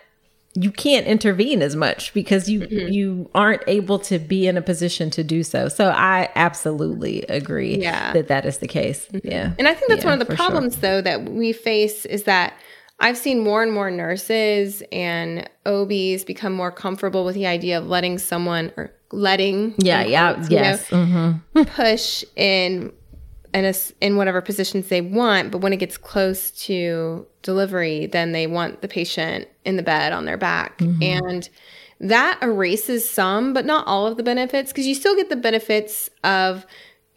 [0.61, 2.91] you can't intervene as much because you mm-hmm.
[2.91, 5.69] you aren't able to be in a position to do so.
[5.69, 8.11] So I absolutely agree yeah.
[8.13, 9.07] that that is the case.
[9.07, 9.27] Mm-hmm.
[9.27, 9.53] Yeah.
[9.57, 10.81] And I think that's yeah, one of the problems sure.
[10.81, 12.53] though that we face is that
[12.99, 17.87] I've seen more and more nurses and OBs become more comfortable with the idea of
[17.87, 21.63] letting someone or letting yeah yeah yes know, mm-hmm.
[21.63, 22.91] push in
[23.53, 28.31] in a, in whatever positions they want but when it gets close to delivery then
[28.31, 31.01] they want the patient in the bed on their back mm-hmm.
[31.01, 31.49] and
[31.99, 36.09] that erases some but not all of the benefits because you still get the benefits
[36.23, 36.65] of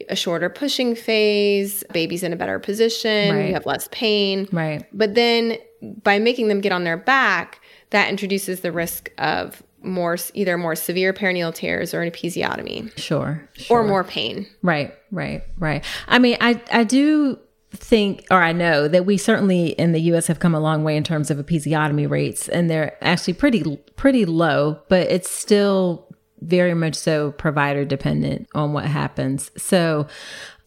[0.08, 3.48] a shorter pushing phase baby's in a better position right.
[3.48, 5.56] you have less pain right but then
[6.02, 10.74] by making them get on their back that introduces the risk of more either more
[10.74, 12.96] severe perineal tears or an episiotomy.
[12.98, 13.78] Sure, sure.
[13.80, 14.46] Or more pain.
[14.62, 15.84] Right, right, right.
[16.08, 17.38] I mean, I I do
[17.70, 20.96] think or I know that we certainly in the US have come a long way
[20.96, 26.08] in terms of episiotomy rates and they're actually pretty pretty low, but it's still
[26.40, 29.50] very much so provider dependent on what happens.
[29.56, 30.06] So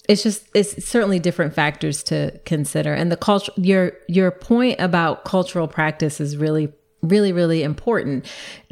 [0.07, 5.25] it's just it's certainly different factors to consider and the culture your your point about
[5.25, 6.71] cultural practice is really
[7.05, 8.25] really, really important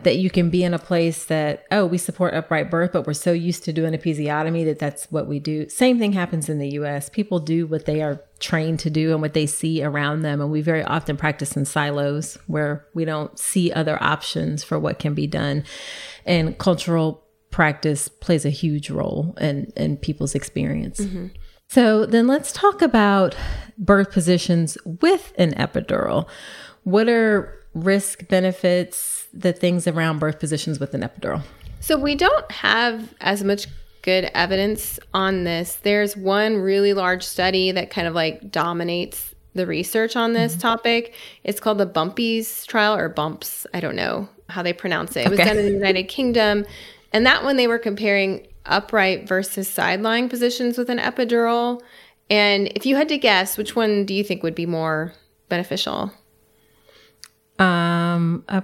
[0.04, 3.14] that you can be in a place that, oh, we support upright birth, but we're
[3.14, 5.68] so used to doing episiotomy that that's what we do.
[5.70, 7.10] Same thing happens in the US.
[7.10, 10.42] People do what they are trained to do and what they see around them.
[10.42, 15.00] And we very often practice in silos where we don't see other options for what
[15.00, 15.64] can be done.
[16.26, 21.00] And cultural practice plays a huge role in, in people's experience.
[21.00, 21.28] Mm-hmm.
[21.70, 23.36] So then let's talk about
[23.78, 26.28] birth positions with an epidural.
[26.84, 31.42] What are risk benefits, the things around birth positions with an epidural?
[31.80, 33.68] So we don't have as much
[34.04, 35.76] good evidence on this.
[35.82, 40.62] There's one really large study that kind of like dominates the research on this mm-hmm.
[40.62, 41.14] topic.
[41.44, 43.66] It's called the BUMPES trial or Bumps.
[43.74, 45.22] I don't know how they pronounce it.
[45.22, 45.38] It okay.
[45.38, 46.66] was done in the United Kingdom.
[47.12, 51.82] And that one they were comparing upright versus side lying positions with an epidural.
[52.30, 55.14] And if you had to guess, which one do you think would be more
[55.50, 56.12] beneficial?
[57.64, 58.62] Um, I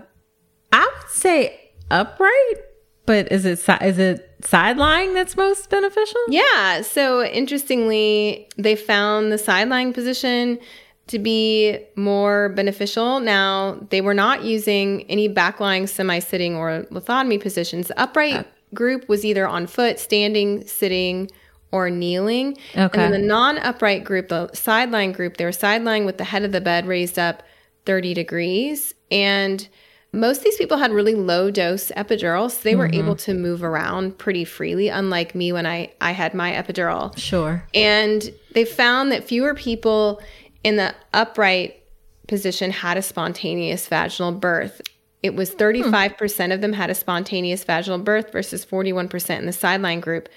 [0.74, 2.58] would say upright,
[3.06, 6.22] but is it is it side lying that's most beneficial?
[6.30, 6.82] Yeah.
[6.82, 10.60] So interestingly, they found the side lying position
[11.08, 13.20] to be more beneficial.
[13.20, 17.88] Now, they were not using any back lying, semi sitting, or lithotomy positions.
[17.88, 21.32] The upright uh, group was either on foot, standing, sitting,
[21.72, 22.58] or kneeling.
[22.76, 22.82] Okay.
[22.82, 26.18] And then the non upright group, the side lying group, they were side lying with
[26.18, 27.44] the head of the bed raised up
[27.86, 28.94] 30 degrees.
[29.12, 29.68] And
[30.12, 32.52] most of these people had really low dose epidurals.
[32.52, 32.80] So they mm-hmm.
[32.80, 37.16] were able to move around pretty freely, unlike me when I, I had my epidural.
[37.18, 37.64] Sure.
[37.74, 40.22] And they found that fewer people
[40.64, 41.84] in the upright
[42.28, 44.82] position had a spontaneous vaginal birth.
[45.22, 46.52] It was 35% hmm.
[46.52, 50.30] of them had a spontaneous vaginal birth versus 41% in the side lying group.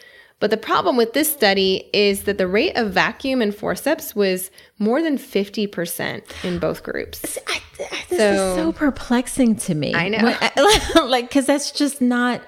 [0.43, 4.51] But the problem with this study is that the rate of vacuum and forceps was
[4.81, 7.39] more than 50% in both groups.
[7.47, 9.95] I, this so, is so perplexing to me.
[9.95, 10.37] I know.
[11.07, 12.43] like, because that's just not.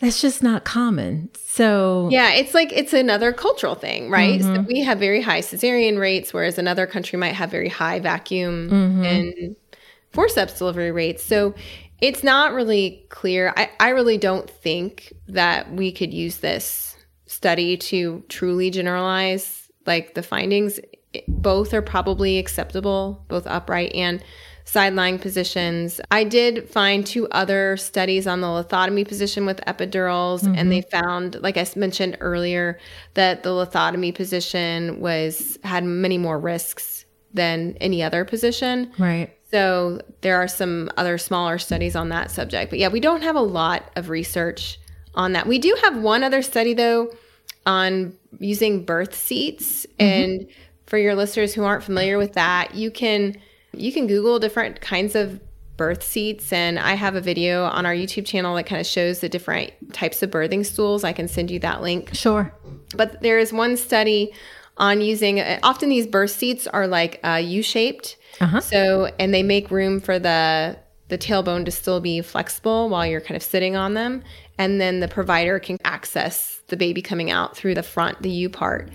[0.00, 1.30] That's just not common.
[1.42, 4.38] So yeah, it's like it's another cultural thing, right?
[4.38, 4.56] Mm-hmm.
[4.56, 8.68] So we have very high cesarean rates, whereas another country might have very high vacuum
[8.68, 9.04] mm-hmm.
[9.04, 9.56] and
[10.12, 11.22] forceps delivery rates.
[11.24, 11.54] So
[12.02, 13.54] it's not really clear.
[13.56, 16.89] I, I really don't think that we could use this
[17.30, 20.80] study to truly generalize like the findings.
[21.28, 24.22] Both are probably acceptable, both upright and
[24.64, 26.00] side lying positions.
[26.10, 30.54] I did find two other studies on the lithotomy position with epidurals, mm-hmm.
[30.56, 32.78] and they found, like I mentioned earlier,
[33.14, 38.92] that the lithotomy position was had many more risks than any other position.
[38.98, 39.36] Right.
[39.52, 42.70] So there are some other smaller studies on that subject.
[42.70, 44.79] But yeah, we don't have a lot of research
[45.14, 45.46] on that.
[45.46, 47.12] We do have one other study though
[47.66, 50.04] on using birth seats mm-hmm.
[50.04, 50.46] and
[50.86, 53.36] for your listeners who aren't familiar with that, you can
[53.72, 55.40] you can Google different kinds of
[55.76, 59.20] birth seats and I have a video on our YouTube channel that kind of shows
[59.20, 61.04] the different types of birthing stools.
[61.04, 62.14] I can send you that link.
[62.14, 62.52] Sure.
[62.94, 64.34] But there is one study
[64.76, 68.16] on using often these birth seats are like uh, U-shaped.
[68.40, 68.60] Uh-huh.
[68.60, 70.76] So and they make room for the
[71.08, 74.22] the tailbone to still be flexible while you're kind of sitting on them
[74.60, 78.50] and then the provider can access the baby coming out through the front, the U
[78.50, 78.90] part.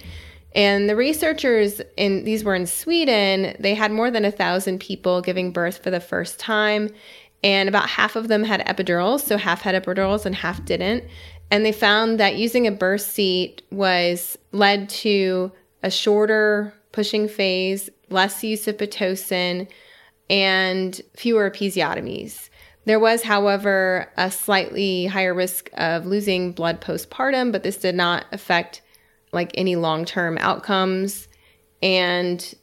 [0.53, 5.22] And the researchers in these were in Sweden, they had more than a thousand people
[5.22, 6.91] giving birth for the first time.
[7.43, 11.03] And about half of them had epidurals, so half had epidurals and half didn't.
[11.49, 15.51] And they found that using a birth seat was led to
[15.82, 19.68] a shorter pushing phase, less use of Pitocin,
[20.30, 22.49] and fewer episiotomies.
[22.86, 28.25] There was, however, a slightly higher risk of losing blood postpartum, but this did not
[28.31, 28.81] affect
[29.31, 31.27] like any long-term outcomes
[31.81, 32.55] and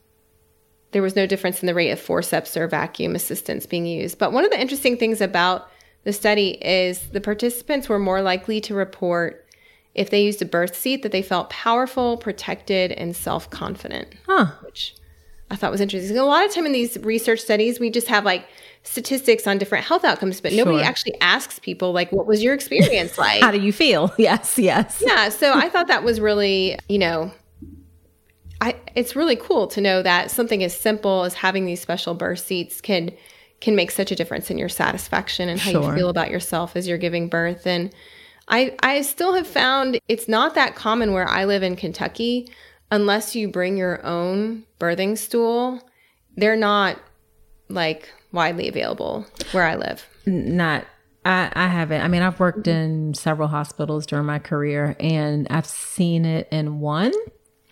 [0.93, 4.19] there was no difference in the rate of forceps or vacuum assistance being used.
[4.19, 5.69] But one of the interesting things about
[6.05, 9.47] the study is the participants were more likely to report
[9.95, 14.09] if they used a birth seat that they felt powerful, protected, and self-confident.
[14.27, 14.53] Huh.
[14.65, 14.95] Which
[15.53, 16.17] I thought was interesting.
[16.19, 18.47] A lot of time in these research studies, we just have like
[18.85, 20.87] statistics on different health outcomes, but nobody Sure.
[20.87, 24.13] actually asks people like, "What was your experience like?" How do you feel?
[24.19, 25.03] Yes, yes.
[25.07, 27.31] yeah so i thought that was really you know
[28.61, 32.39] i it's really cool to know that something as simple as having these special birth
[32.41, 33.11] seats can
[33.61, 35.83] can make such a difference in your satisfaction and how Sure.
[35.91, 37.93] you feel about yourself as you're giving birth and
[38.49, 42.49] i i still have found it's not that common where i live in kentucky
[42.93, 45.83] unless you bring your own birthing stool
[46.37, 46.97] they're not
[47.69, 50.85] like widely available where i live not
[51.25, 52.01] I, I haven't.
[52.01, 56.81] I mean, I've worked in several hospitals during my career and I've seen it in
[56.81, 57.13] one,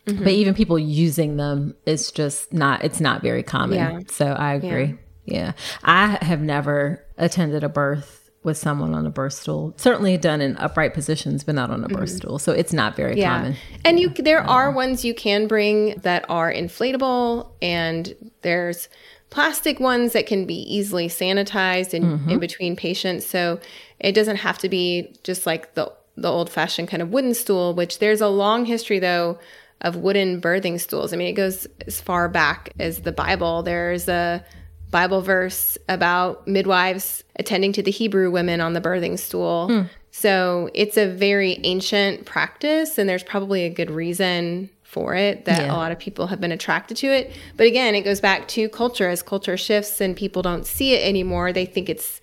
[0.06, 0.24] Mm-hmm.
[0.24, 3.78] but even people using them, it's just not, it's not very common.
[3.78, 4.00] Yeah.
[4.08, 4.96] So I agree.
[5.24, 5.52] Yeah.
[5.84, 9.74] I have never attended a birth with someone on a birth stool.
[9.76, 12.16] Certainly done in upright positions, but not on a birth mm-hmm.
[12.16, 12.38] stool.
[12.38, 13.56] So it's not very common.
[13.84, 18.88] And you there are ones you can bring that are inflatable and there's
[19.28, 22.38] plastic ones that can be easily sanitized in, in mm-hmm.
[22.38, 23.26] between patients.
[23.26, 23.60] So
[23.98, 27.74] it doesn't have to be just like the the old fashioned kind of wooden stool,
[27.74, 29.38] which there's a long history though
[29.82, 31.12] of wooden birthing stools.
[31.12, 33.62] I mean, it goes as far back as the Bible.
[33.62, 34.44] There's a
[34.90, 39.68] Bible verse about midwives attending to the Hebrew women on the birthing stool.
[39.68, 39.82] Hmm.
[40.10, 45.66] So it's a very ancient practice, and there's probably a good reason for it that
[45.66, 45.72] Yeah.
[45.72, 47.30] a lot of people have been attracted to it.
[47.56, 49.08] But again, it goes back to culture.
[49.08, 52.20] As culture shifts and people don't see it anymore, they think it's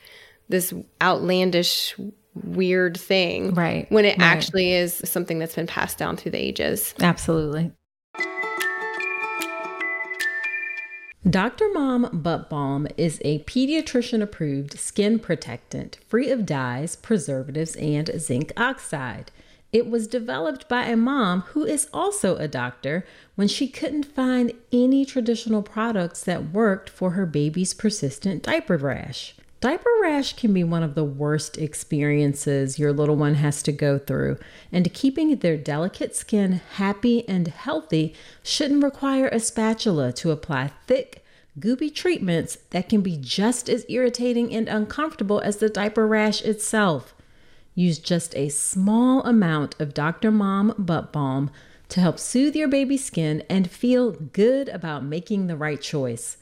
[0.49, 1.95] this outlandish,
[2.43, 3.53] weird thing.
[3.53, 4.25] Right, When it right.
[4.27, 6.93] actually is something that's been passed down through the ages.
[6.99, 7.71] Absolutely.
[11.29, 11.67] Dr.
[11.73, 18.53] Mom Butt Balm is a pediatrician approved skin protectant free of dyes, preservatives, and zinc
[18.55, 19.29] oxide.
[19.73, 23.05] It was developed by a mom who is also a doctor
[23.35, 29.35] when she couldn't find any traditional products that worked for her baby's persistent diaper rash.
[29.59, 33.97] Diaper rash can be one of the worst experiences your little one has to go
[33.97, 34.37] through,
[34.71, 41.25] and keeping their delicate skin happy and healthy shouldn't require a spatula to apply thick,
[41.59, 47.15] goopy treatments that can be just as irritating and uncomfortable as the diaper rash itself.
[47.73, 50.29] Use just a small amount of Dr.
[50.29, 51.49] Mom Butt Balm
[51.89, 56.37] to help soothe your baby's skin and feel good about making the right choice.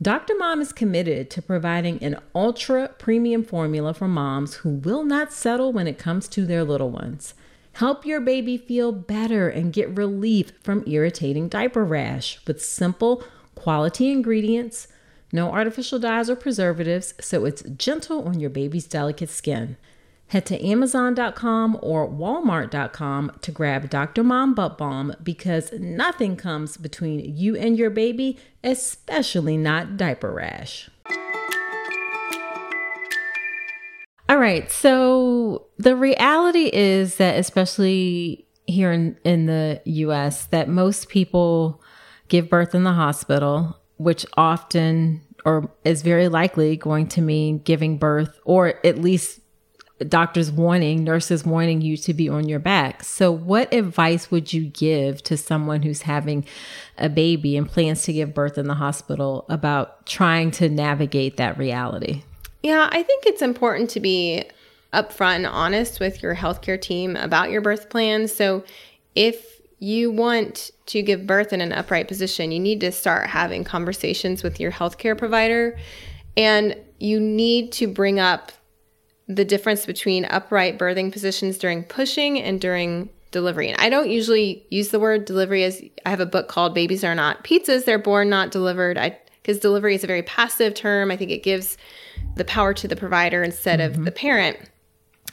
[0.00, 0.36] Dr.
[0.38, 5.72] Mom is committed to providing an ultra premium formula for moms who will not settle
[5.72, 7.34] when it comes to their little ones.
[7.72, 13.24] Help your baby feel better and get relief from irritating diaper rash with simple,
[13.56, 14.86] quality ingredients,
[15.32, 19.76] no artificial dyes or preservatives, so it's gentle on your baby's delicate skin.
[20.28, 24.22] Head to Amazon.com or Walmart.com to grab Dr.
[24.22, 30.90] Mom Butt Balm because nothing comes between you and your baby, especially not diaper rash.
[34.28, 41.08] All right, so the reality is that, especially here in, in the US, that most
[41.08, 41.82] people
[42.28, 47.96] give birth in the hospital, which often or is very likely going to mean giving
[47.96, 49.40] birth or at least
[50.04, 53.02] doctors warning, nurses warning you to be on your back.
[53.02, 56.44] So, what advice would you give to someone who's having
[56.96, 61.58] a baby and plans to give birth in the hospital about trying to navigate that
[61.58, 62.22] reality?
[62.62, 64.44] Yeah, I think it's important to be
[64.92, 68.28] upfront and honest with your healthcare team about your birth plan.
[68.28, 68.64] So,
[69.14, 73.64] if you want to give birth in an upright position, you need to start having
[73.64, 75.78] conversations with your healthcare provider
[76.36, 78.52] and you need to bring up
[79.28, 83.68] the difference between upright birthing positions during pushing and during delivery.
[83.68, 87.04] And I don't usually use the word delivery as I have a book called Babies
[87.04, 88.96] Are Not Pizzas, They're Born Not Delivered.
[88.96, 91.10] I because delivery is a very passive term.
[91.10, 91.78] I think it gives
[92.36, 94.04] the power to the provider instead of mm-hmm.
[94.04, 94.58] the parent.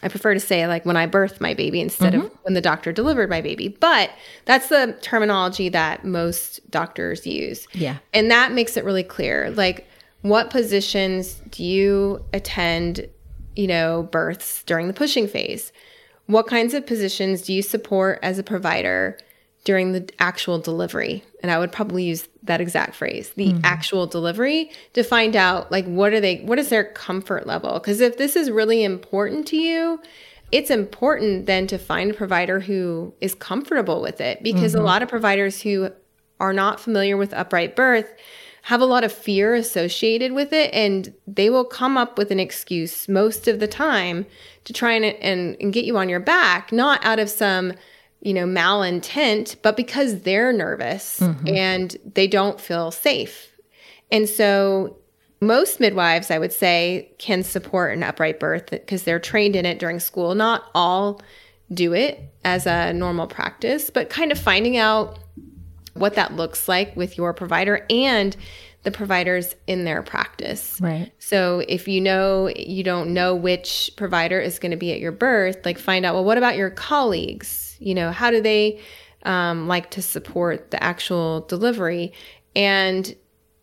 [0.03, 2.35] I prefer to say like when I birthed my baby instead of mm-hmm.
[2.43, 3.67] when the doctor delivered my baby.
[3.67, 4.11] But
[4.45, 7.67] that's the terminology that most doctors use.
[7.73, 7.97] Yeah.
[8.13, 9.51] And that makes it really clear.
[9.51, 9.85] Like,
[10.21, 13.09] what positions do you attend,
[13.55, 15.71] you know, births during the pushing phase?
[16.27, 19.17] What kinds of positions do you support as a provider
[19.65, 21.23] during the actual delivery.
[21.41, 23.65] And I would probably use that exact phrase, the mm-hmm.
[23.65, 27.77] actual delivery to find out like what are they what is their comfort level?
[27.79, 29.99] Cuz if this is really important to you,
[30.51, 34.81] it's important then to find a provider who is comfortable with it because mm-hmm.
[34.81, 35.89] a lot of providers who
[36.39, 38.13] are not familiar with upright birth
[38.65, 42.39] have a lot of fear associated with it and they will come up with an
[42.39, 44.25] excuse most of the time
[44.63, 47.71] to try and, and, and get you on your back not out of some
[48.21, 51.47] you know malintent but because they're nervous mm-hmm.
[51.47, 53.51] and they don't feel safe
[54.11, 54.97] and so
[55.41, 59.77] most midwives i would say can support an upright birth because they're trained in it
[59.77, 61.21] during school not all
[61.71, 65.19] do it as a normal practice but kind of finding out
[65.95, 68.37] what that looks like with your provider and
[68.83, 70.79] the providers in their practice.
[70.79, 71.11] Right.
[71.17, 75.11] So if you know you don't know which provider is going to be at your
[75.11, 77.75] birth, like find out, well, what about your colleagues?
[77.79, 78.79] You know, how do they
[79.23, 82.13] um, like to support the actual delivery?
[82.55, 83.15] And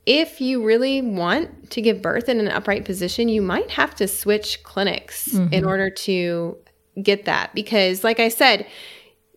[0.07, 4.09] if you really want to give birth in an upright position, you might have to
[4.09, 5.53] switch clinics mm-hmm.
[5.53, 6.57] in order to
[7.01, 7.55] get that.
[7.55, 8.67] Because, like I said,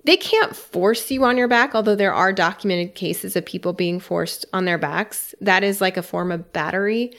[0.05, 3.99] they can't force you on your back, although there are documented cases of people being
[3.99, 5.33] forced on their backs.
[5.41, 7.13] That is like a form of battery,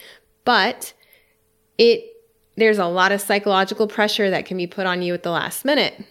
[0.45, 0.93] but
[1.79, 2.05] it
[2.57, 5.65] there's a lot of psychological pressure that can be put on you at the last
[5.65, 6.03] minute.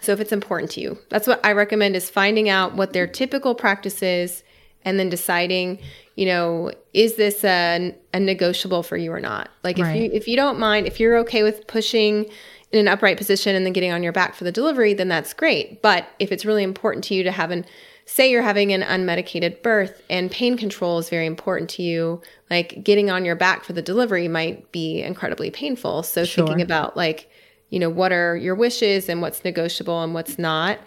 [0.00, 3.06] So if it's important to you, that's what I recommend is finding out what their
[3.06, 4.42] typical practice is
[4.84, 5.78] and then deciding,
[6.16, 9.48] you know, is this a, a negotiable for you or not?
[9.62, 10.02] Like if right.
[10.02, 12.26] you if you don't mind, if you're okay with pushing
[12.74, 15.32] in an upright position and then getting on your back for the delivery, then that's
[15.32, 15.80] great.
[15.80, 17.64] But if it's really important to you to have an
[18.06, 22.20] say you're having an unmedicated birth and pain control is very important to you,
[22.50, 26.02] like getting on your back for the delivery might be incredibly painful.
[26.02, 26.46] So sure.
[26.46, 27.30] thinking about like,
[27.70, 30.78] you know, what are your wishes and what's negotiable and what's not.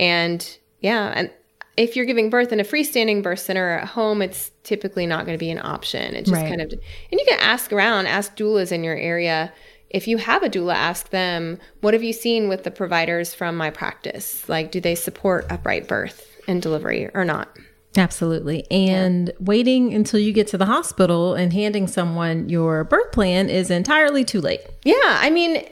[0.00, 1.30] And yeah, and
[1.76, 5.38] if you're giving birth in a freestanding birth center at home, it's typically not going
[5.38, 6.14] to be an option.
[6.14, 6.48] It just right.
[6.48, 6.80] kind of, and
[7.12, 9.52] you can ask around, ask doulas in your area
[9.90, 13.56] if you have a doula, ask them, what have you seen with the providers from
[13.56, 14.48] my practice?
[14.48, 17.56] Like, do they support upright birth and delivery or not?
[17.96, 18.70] Absolutely.
[18.70, 19.34] And yeah.
[19.40, 24.24] waiting until you get to the hospital and handing someone your birth plan is entirely
[24.24, 24.60] too late.
[24.84, 24.94] Yeah.
[25.02, 25.66] I mean,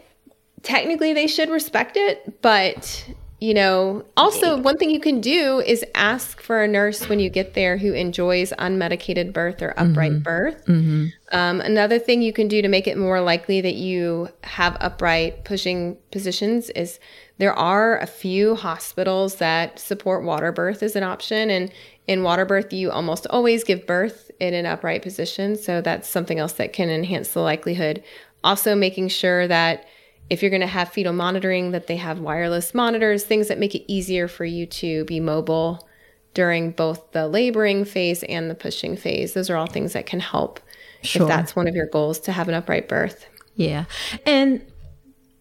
[0.62, 3.06] technically they should respect it, but
[3.40, 7.28] you know, also one thing you can do is ask for a nurse when you
[7.28, 10.22] get there who enjoys unmedicated birth or upright mm-hmm.
[10.22, 10.64] birth.
[10.66, 11.06] Mm-hmm.
[11.32, 15.44] Um, another thing you can do to make it more likely that you have upright
[15.44, 17.00] pushing positions is
[17.38, 21.50] there are a few hospitals that support water birth as an option.
[21.50, 21.72] And
[22.06, 25.56] in water birth, you almost always give birth in an upright position.
[25.56, 28.02] So that's something else that can enhance the likelihood.
[28.44, 29.86] Also, making sure that
[30.30, 33.74] if you're going to have fetal monitoring, that they have wireless monitors, things that make
[33.74, 35.86] it easier for you to be mobile
[36.32, 39.34] during both the laboring phase and the pushing phase.
[39.34, 40.60] Those are all things that can help
[41.02, 41.22] sure.
[41.22, 43.26] if that's one of your goals to have an upright birth.
[43.54, 43.84] Yeah.
[44.26, 44.64] And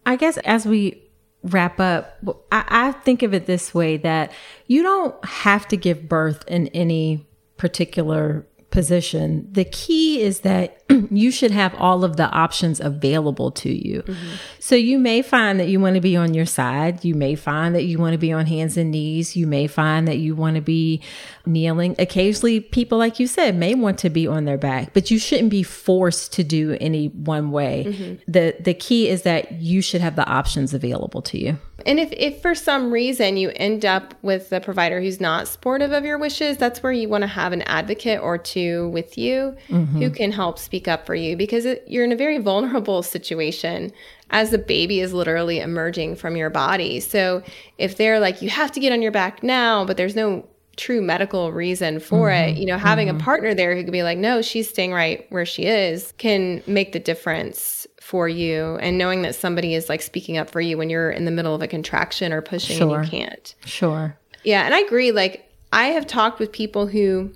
[0.06, 1.02] I guess as we
[1.42, 2.18] wrap up,
[2.52, 4.32] I, I think of it this way that
[4.66, 7.26] you don't have to give birth in any
[7.56, 13.70] particular position, the key is that you should have all of the options available to
[13.70, 14.02] you.
[14.02, 14.34] Mm-hmm.
[14.58, 17.04] So you may find that you want to be on your side.
[17.04, 19.36] You may find that you want to be on hands and knees.
[19.36, 21.00] You may find that you want to be
[21.46, 21.94] kneeling.
[21.98, 25.50] Occasionally, people, like you said, may want to be on their back, but you shouldn't
[25.50, 27.84] be forced to do any one way.
[27.86, 28.30] Mm-hmm.
[28.30, 31.58] The the key is that you should have the options available to you.
[31.86, 35.92] And if, if for some reason you end up with a provider who's not supportive
[35.92, 39.56] of your wishes, that's where you want to have an advocate or two with you
[39.68, 40.00] mm-hmm.
[40.00, 43.92] who can help speak up for you because it, you're in a very vulnerable situation
[44.30, 47.00] as the baby is literally emerging from your body.
[47.00, 47.42] So
[47.78, 51.00] if they're like, you have to get on your back now, but there's no true
[51.00, 52.56] medical reason for mm-hmm.
[52.56, 53.18] it, you know, having mm-hmm.
[53.18, 56.62] a partner there who could be like, no, she's staying right where she is can
[56.66, 60.76] make the difference for you and knowing that somebody is like speaking up for you
[60.76, 62.98] when you're in the middle of a contraction or pushing sure.
[62.98, 63.54] and you can't.
[63.64, 64.14] Sure.
[64.44, 67.32] Yeah, and I agree like I have talked with people who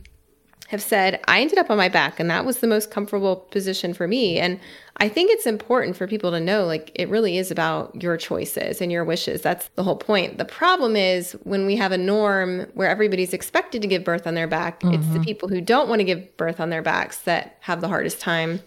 [0.68, 3.94] have said I ended up on my back and that was the most comfortable position
[3.94, 4.60] for me and
[4.98, 8.82] I think it's important for people to know like it really is about your choices
[8.82, 9.40] and your wishes.
[9.40, 10.36] That's the whole point.
[10.36, 14.34] The problem is when we have a norm where everybody's expected to give birth on
[14.34, 14.96] their back, mm-hmm.
[14.96, 15.22] it's the mm-hmm.
[15.22, 18.60] people who don't want to give birth on their backs that have the hardest time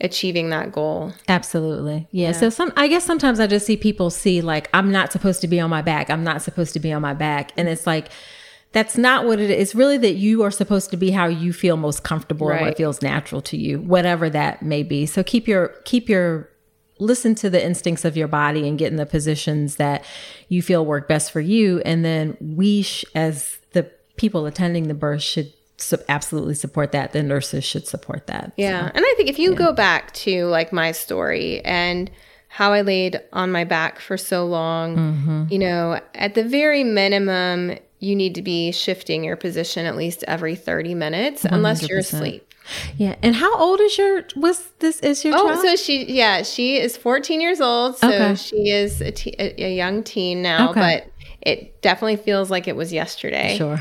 [0.00, 1.12] achieving that goal.
[1.28, 2.08] Absolutely.
[2.10, 2.28] Yeah.
[2.28, 2.32] yeah.
[2.32, 5.48] So some I guess sometimes I just see people see like I'm not supposed to
[5.48, 6.10] be on my back.
[6.10, 7.52] I'm not supposed to be on my back.
[7.56, 8.08] And it's like
[8.72, 9.60] that's not what it is.
[9.60, 12.58] It's really that you are supposed to be how you feel most comfortable right.
[12.58, 15.06] and what feels natural to you, whatever that may be.
[15.06, 16.50] So keep your keep your
[17.00, 20.04] listen to the instincts of your body and get in the positions that
[20.48, 21.80] you feel work best for you.
[21.80, 27.12] And then we, sh- as the people attending the birth, should su- absolutely support that.
[27.12, 28.52] The nurses should support that.
[28.56, 28.86] Yeah.
[28.86, 29.56] So, and I think if you yeah.
[29.58, 32.10] go back to like my story and
[32.48, 35.44] how I laid on my back for so long, mm-hmm.
[35.50, 40.24] you know, at the very minimum, you need to be shifting your position at least
[40.26, 41.52] every 30 minutes 100%.
[41.52, 42.46] unless you're asleep.
[42.96, 43.16] Yeah.
[43.22, 45.60] And how old is your was this is your oh, child?
[45.60, 47.96] so she yeah, she is 14 years old.
[47.98, 48.34] So okay.
[48.34, 50.80] she is a, te- a, young teen now, okay.
[50.80, 53.56] but it definitely feels like it was yesterday.
[53.56, 53.78] Sure.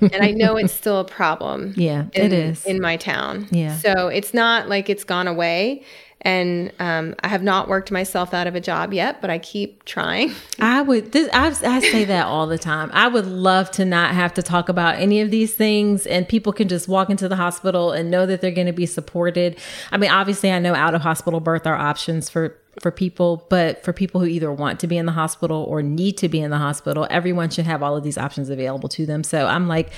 [0.00, 1.74] and I know it's still a problem.
[1.86, 2.64] Yeah, in, it is.
[2.64, 3.48] In my town.
[3.50, 3.76] Yeah.
[3.76, 5.84] So it's not like it's gone away.
[6.22, 9.84] And um, I have not worked myself out of a job yet, but I keep
[9.84, 10.32] trying.
[10.58, 11.12] I would.
[11.12, 12.90] This, I, I say that all the time.
[12.92, 16.52] I would love to not have to talk about any of these things, and people
[16.52, 19.56] can just walk into the hospital and know that they're going to be supported.
[19.92, 23.82] I mean, obviously, I know out of hospital birth are options for for people, but
[23.84, 26.50] for people who either want to be in the hospital or need to be in
[26.50, 29.24] the hospital, everyone should have all of these options available to them.
[29.24, 29.90] So I'm like,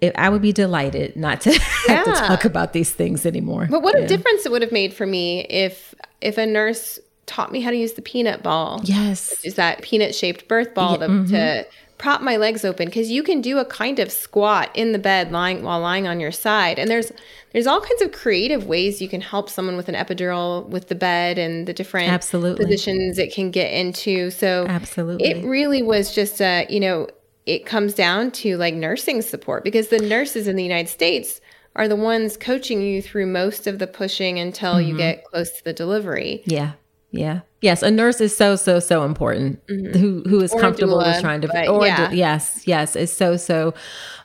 [0.00, 1.52] if, I would be delighted not to
[1.86, 3.68] have to talk about these things anymore.
[3.70, 4.04] But what yeah.
[4.04, 7.70] a difference it would have made for me if if a nurse taught me how
[7.70, 8.80] to use the peanut ball.
[8.84, 11.26] Yes, is that peanut shaped birth ball yeah, to, mm-hmm.
[11.26, 11.66] to
[12.02, 15.30] prop my legs open because you can do a kind of squat in the bed
[15.30, 17.12] lying while lying on your side and there's
[17.52, 20.96] there's all kinds of creative ways you can help someone with an epidural with the
[20.96, 22.64] bed and the different absolutely.
[22.64, 27.06] positions it can get into so absolutely it really was just a you know
[27.46, 31.40] it comes down to like nursing support because the nurses in the United States
[31.74, 34.90] are the ones coaching you through most of the pushing until mm-hmm.
[34.90, 36.42] you get close to the delivery.
[36.44, 36.72] Yeah.
[37.10, 37.40] Yeah.
[37.62, 39.64] Yes, a nurse is so so so important.
[39.68, 39.98] Mm-hmm.
[39.98, 42.10] Who who is or comfortable doula, with trying to or yeah.
[42.10, 43.72] do, yes, yes, is so so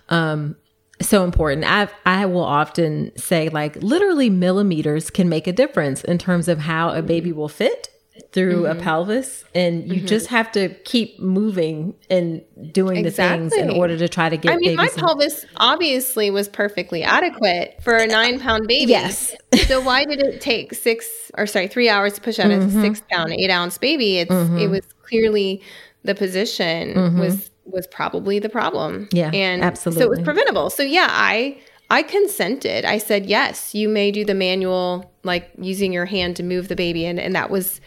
[0.10, 0.56] um
[1.02, 1.64] so important.
[1.66, 6.60] I I will often say like literally millimeters can make a difference in terms of
[6.60, 7.90] how a baby will fit
[8.32, 8.80] through mm-hmm.
[8.80, 10.06] a pelvis and you mm-hmm.
[10.06, 13.46] just have to keep moving and doing exactly.
[13.46, 17.04] the things in order to try to get I mean my pelvis obviously was perfectly
[17.04, 18.92] adequate for a 9 pound baby.
[18.92, 19.36] Yes.
[19.66, 22.80] so why did it take 6 or sorry 3 hours to push out mm-hmm.
[22.80, 24.18] a 6 pound 8 ounce baby?
[24.20, 24.58] It's mm-hmm.
[24.58, 25.62] it was clearly
[26.04, 27.20] the position mm-hmm.
[27.20, 29.10] was was probably the problem.
[29.12, 29.30] Yeah.
[29.34, 30.02] And absolutely.
[30.02, 30.70] so it was preventable.
[30.70, 31.58] So yeah, I
[31.90, 32.86] I consented.
[32.86, 36.76] I said, yes, you may do the manual, like using your hand to move the
[36.76, 37.06] baby.
[37.06, 37.80] And, and that was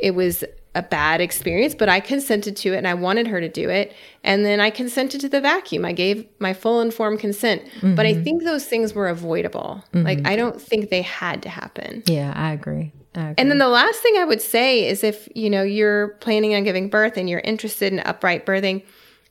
[0.00, 0.44] it was
[0.74, 3.92] a bad experience, but I consented to it and I wanted her to do it.
[4.22, 5.84] And then I consented to the vacuum.
[5.84, 7.64] I gave my full informed consent.
[7.64, 7.94] Mm-hmm.
[7.94, 8.22] But I mm-hmm.
[8.22, 9.82] think those things were avoidable.
[9.92, 10.06] Mm-hmm.
[10.06, 12.04] Like, I don't think they had to happen.
[12.06, 12.92] Yeah, I agree.
[13.14, 13.34] I agree.
[13.38, 16.62] And then the last thing I would say is if, you know, you're planning on
[16.62, 18.84] giving birth and you're interested in upright birthing.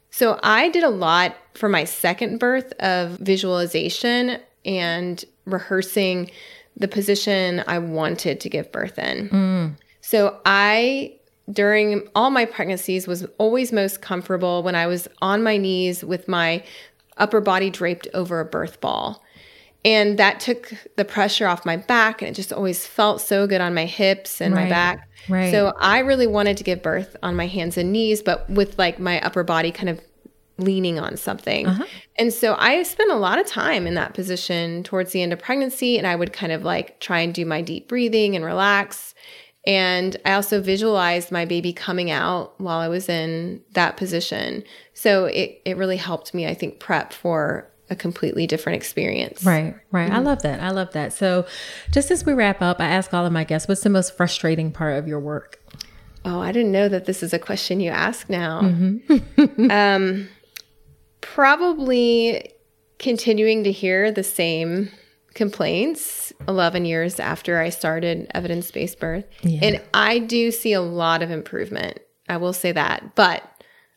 [0.09, 6.31] So I did a lot for my second birth of visualization and rehearsing
[6.75, 9.29] the position I wanted to give birth in.
[9.29, 9.75] Mm.
[10.07, 11.15] So I
[11.51, 16.29] during all my pregnancies was always most comfortable when I was on my knees with
[16.29, 16.63] my
[17.17, 19.21] upper body draped over a birth ball.
[19.83, 23.59] And that took the pressure off my back and it just always felt so good
[23.59, 25.09] on my hips and right, my back.
[25.27, 25.51] Right.
[25.51, 28.99] So I really wanted to give birth on my hands and knees, but with like
[28.99, 29.99] my upper body kind of
[30.57, 31.67] leaning on something.
[31.67, 31.83] Uh-huh.
[32.17, 35.39] And so I spent a lot of time in that position towards the end of
[35.39, 39.13] pregnancy and I would kind of like try and do my deep breathing and relax
[39.67, 44.63] and I also visualized my baby coming out while I was in that position.
[44.93, 49.43] So it, it really helped me, I think, prep for a completely different experience.
[49.43, 50.07] Right, right.
[50.07, 50.15] Mm-hmm.
[50.15, 50.61] I love that.
[50.61, 51.11] I love that.
[51.11, 51.45] So
[51.91, 54.71] just as we wrap up, I ask all of my guests, what's the most frustrating
[54.71, 55.61] part of your work?
[56.23, 58.61] Oh, I didn't know that this is a question you ask now.
[58.61, 59.69] Mm-hmm.
[59.71, 60.29] um,
[61.19, 62.53] probably
[62.99, 64.91] continuing to hear the same
[65.37, 69.25] complaints 11 years after I started evidence based birth.
[69.43, 69.59] Yeah.
[69.61, 71.99] And I do see a lot of improvement.
[72.27, 73.15] I will say that.
[73.15, 73.43] But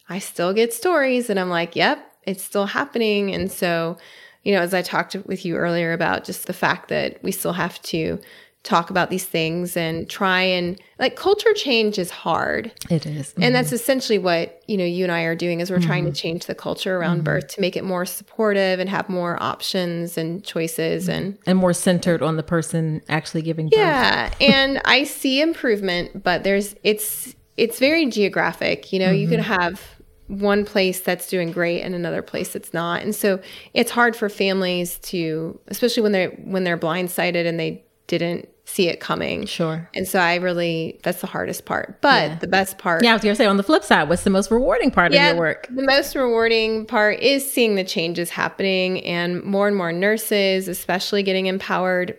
[0.09, 3.35] I still get stories and I'm like, yep, it's still happening.
[3.35, 3.97] And so,
[4.45, 7.55] you know, as I talked with you earlier about just the fact that we still
[7.55, 8.21] have to
[8.63, 12.71] talk about these things and try and like culture change is hard.
[12.91, 13.29] It is.
[13.29, 13.43] Mm-hmm.
[13.45, 15.87] And that's essentially what, you know, you and I are doing is we're mm-hmm.
[15.87, 16.17] trying to mm-hmm.
[16.17, 17.25] change the culture around mm-hmm.
[17.25, 21.13] birth to make it more supportive and have more options and choices mm-hmm.
[21.13, 23.79] and and more centered on the person actually giving birth.
[23.79, 24.31] Yeah.
[24.41, 28.93] and I see improvement, but there's it's it's very geographic.
[28.93, 29.53] You know, you can mm-hmm.
[29.53, 29.81] have
[30.27, 33.03] one place that's doing great and another place that's not.
[33.03, 33.41] And so
[33.73, 38.89] it's hard for families to especially when they're when they're blindsided and they didn't see
[38.89, 39.47] it coming.
[39.47, 39.89] Sure.
[39.95, 42.01] And so I really, that's the hardest part.
[42.01, 42.39] But yeah.
[42.39, 43.03] the best part.
[43.03, 45.13] Yeah, I was going to say on the flip side, what's the most rewarding part
[45.13, 45.67] yeah, of your work?
[45.71, 51.23] The most rewarding part is seeing the changes happening and more and more nurses, especially
[51.23, 52.17] getting empowered.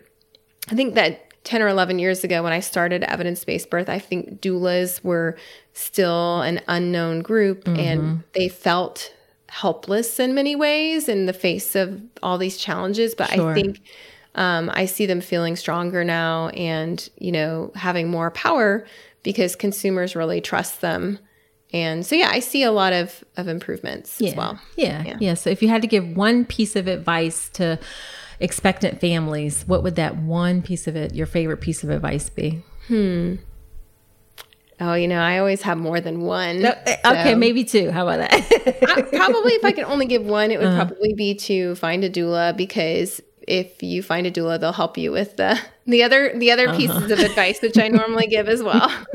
[0.70, 4.00] I think that 10 or 11 years ago when I started evidence based birth, I
[4.00, 5.38] think doulas were
[5.74, 7.80] still an unknown group mm-hmm.
[7.80, 9.14] and they felt
[9.48, 13.16] helpless in many ways in the face of all these challenges.
[13.16, 13.52] But sure.
[13.52, 13.82] I think
[14.36, 18.86] um, I see them feeling stronger now and, you know, having more power
[19.24, 21.20] because consumers really trust them.
[21.74, 24.30] And so, yeah, I see a lot of, of improvements yeah.
[24.30, 24.60] as well.
[24.76, 25.18] Yeah, yeah.
[25.20, 25.34] Yeah.
[25.36, 27.80] So, if you had to give one piece of advice to
[28.42, 32.62] expectant families, what would that one piece of it, your favorite piece of advice be?
[32.88, 33.36] Hmm.
[34.82, 36.62] Oh, you know, I always have more than one.
[36.62, 37.38] No, eh, okay, so.
[37.38, 37.92] maybe two.
[37.92, 38.34] How about that?
[38.90, 40.86] I, probably, if I could only give one, it would uh-huh.
[40.88, 45.12] probably be to find a doula because if you find a doula, they'll help you
[45.12, 46.78] with the the other the other uh-huh.
[46.78, 48.90] pieces of advice, which I normally give as well.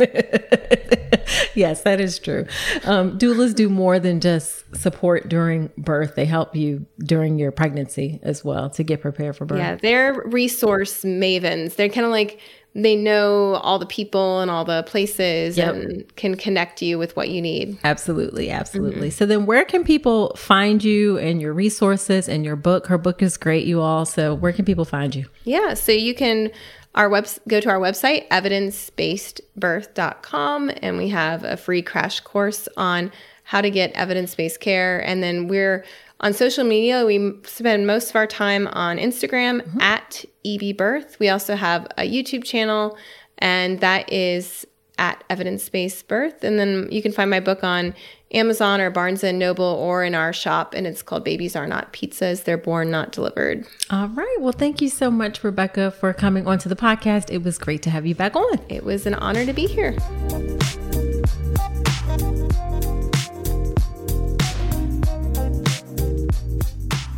[1.55, 2.47] yes, that is true.
[2.85, 8.21] Um, doulas do more than just support during birth; they help you during your pregnancy
[8.23, 9.59] as well to get prepared for birth.
[9.59, 11.77] Yeah, they're resource mavens.
[11.77, 12.41] They're kind of like
[12.77, 15.75] they know all the people and all the places yep.
[15.75, 17.79] and can connect you with what you need.
[17.85, 19.09] Absolutely, absolutely.
[19.09, 19.17] Mm-hmm.
[19.17, 22.89] So then where can people find you and your resources and your book?
[22.89, 24.05] Her book is great, you all.
[24.05, 25.27] So where can people find you?
[25.45, 26.51] Yeah, so you can
[26.95, 33.13] our web go to our website evidencebasedbirth.com and we have a free crash course on
[33.45, 35.85] how to get evidence-based care and then we're
[36.21, 39.81] on social media, we spend most of our time on Instagram mm-hmm.
[39.81, 41.19] at EBBirth.
[41.19, 42.97] We also have a YouTube channel,
[43.39, 44.67] and that is
[44.99, 46.43] at Evidence Based Birth.
[46.43, 47.95] And then you can find my book on
[48.33, 51.93] Amazon or Barnes and Noble or in our shop, and it's called Babies Are Not
[51.93, 52.45] Pizzas.
[52.45, 53.67] They're born, not delivered.
[53.91, 54.37] All right.
[54.41, 57.31] Well, thank you so much, Rebecca, for coming onto the podcast.
[57.31, 58.59] It was great to have you back on.
[58.69, 59.97] It was an honor to be here.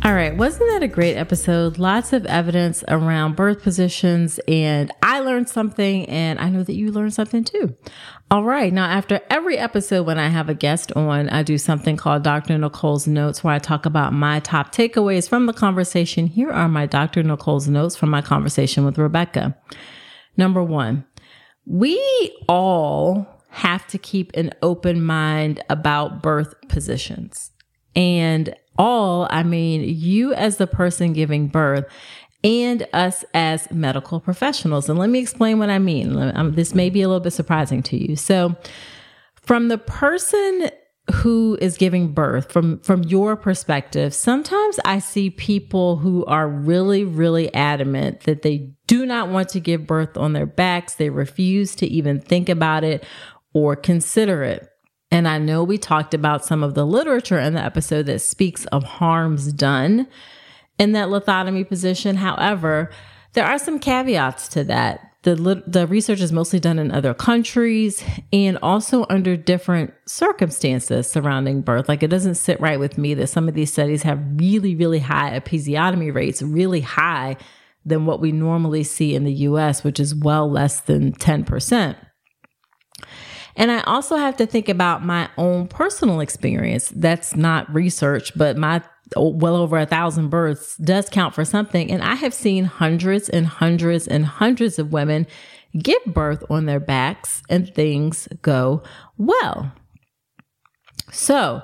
[0.01, 1.77] All right, wasn't that a great episode?
[1.77, 6.89] Lots of evidence around birth positions, and I learned something, and I know that you
[6.93, 7.75] learned something too.
[8.31, 11.97] All right, now after every episode, when I have a guest on, I do something
[11.97, 12.57] called Dr.
[12.57, 16.27] Nicole's Notes, where I talk about my top takeaways from the conversation.
[16.27, 17.21] Here are my Dr.
[17.21, 19.57] Nicole's Notes from my conversation with Rebecca.
[20.37, 21.05] Number one,
[21.65, 22.01] we
[22.47, 27.51] all have to keep an open mind about birth positions.
[27.95, 31.85] And all, I mean you as the person giving birth
[32.43, 34.89] and us as medical professionals.
[34.89, 36.17] And let me explain what I mean.
[36.35, 38.15] Um, this may be a little bit surprising to you.
[38.15, 38.55] So,
[39.35, 40.69] from the person
[41.11, 47.03] who is giving birth from from your perspective sometimes i see people who are really
[47.03, 51.75] really adamant that they do not want to give birth on their backs they refuse
[51.75, 53.03] to even think about it
[53.53, 54.69] or consider it
[55.11, 58.65] and I know we talked about some of the literature in the episode that speaks
[58.65, 60.07] of harms done
[60.77, 62.15] in that lithotomy position.
[62.15, 62.91] However,
[63.33, 65.05] there are some caveats to that.
[65.23, 68.01] The, the research is mostly done in other countries
[68.31, 71.89] and also under different circumstances surrounding birth.
[71.89, 74.99] Like it doesn't sit right with me that some of these studies have really, really
[74.99, 77.35] high episiotomy rates, really high
[77.85, 81.95] than what we normally see in the US, which is well less than 10%.
[83.59, 86.87] And I also have to think about my own personal experience.
[86.95, 88.81] That's not research, but my
[89.17, 91.91] oh, well over a thousand births does count for something.
[91.91, 95.27] And I have seen hundreds and hundreds and hundreds of women
[95.77, 98.81] give birth on their backs and things go
[99.17, 99.73] well.
[101.11, 101.61] So,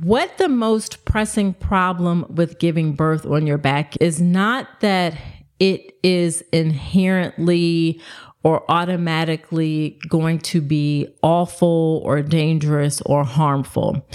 [0.00, 5.14] what the most pressing problem with giving birth on your back is not that
[5.58, 8.00] it is inherently
[8.46, 14.06] or automatically going to be awful or dangerous or harmful.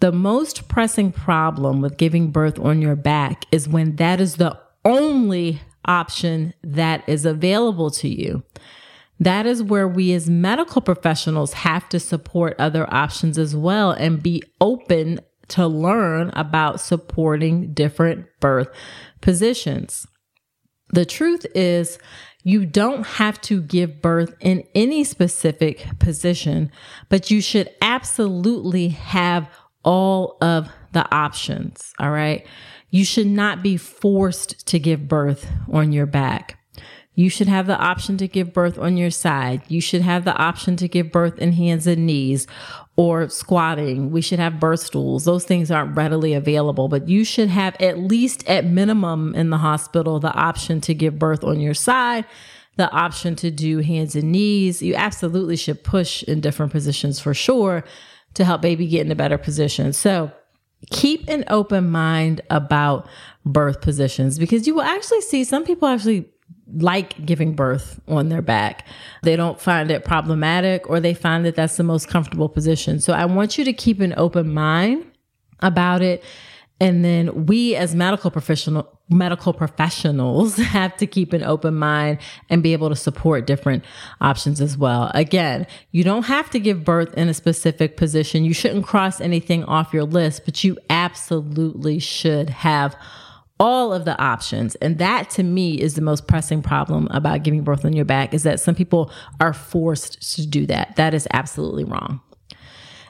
[0.00, 4.58] The most pressing problem with giving birth on your back is when that is the
[4.84, 8.42] only option that is available to you.
[9.20, 14.20] That is where we as medical professionals have to support other options as well and
[14.20, 15.20] be open
[15.50, 18.66] to learn about supporting different birth
[19.20, 20.08] positions.
[20.90, 21.98] The truth is,
[22.46, 26.70] you don't have to give birth in any specific position,
[27.08, 29.50] but you should absolutely have
[29.82, 31.92] all of the options.
[31.98, 32.46] All right.
[32.90, 36.60] You should not be forced to give birth on your back.
[37.16, 39.62] You should have the option to give birth on your side.
[39.68, 42.46] You should have the option to give birth in hands and knees
[42.94, 44.10] or squatting.
[44.10, 45.24] We should have birth stools.
[45.24, 49.56] Those things aren't readily available, but you should have at least at minimum in the
[49.56, 52.26] hospital the option to give birth on your side,
[52.76, 54.82] the option to do hands and knees.
[54.82, 57.82] You absolutely should push in different positions for sure
[58.34, 59.94] to help baby get in a better position.
[59.94, 60.30] So,
[60.90, 63.08] keep an open mind about
[63.46, 66.28] birth positions because you will actually see some people actually
[66.72, 68.86] like giving birth on their back.
[69.22, 73.00] They don't find it problematic or they find that that's the most comfortable position.
[73.00, 75.04] So I want you to keep an open mind
[75.60, 76.24] about it.
[76.80, 82.18] And then we as medical professional medical professionals have to keep an open mind
[82.50, 83.84] and be able to support different
[84.20, 85.10] options as well.
[85.14, 88.44] Again, you don't have to give birth in a specific position.
[88.44, 92.96] You shouldn't cross anything off your list, but you absolutely should have
[93.58, 94.74] all of the options.
[94.76, 98.34] And that to me is the most pressing problem about giving birth on your back
[98.34, 100.96] is that some people are forced to do that.
[100.96, 102.20] That is absolutely wrong.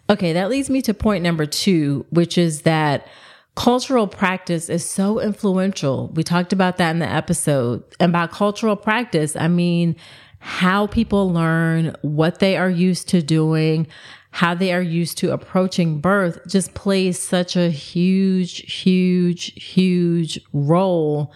[0.08, 3.08] Okay, that leads me to point number two, which is that
[3.56, 6.12] cultural practice is so influential.
[6.14, 7.82] We talked about that in the episode.
[7.98, 9.96] And by cultural practice, I mean
[10.38, 13.88] how people learn, what they are used to doing,
[14.36, 21.32] how they are used to approaching birth just plays such a huge, huge, huge role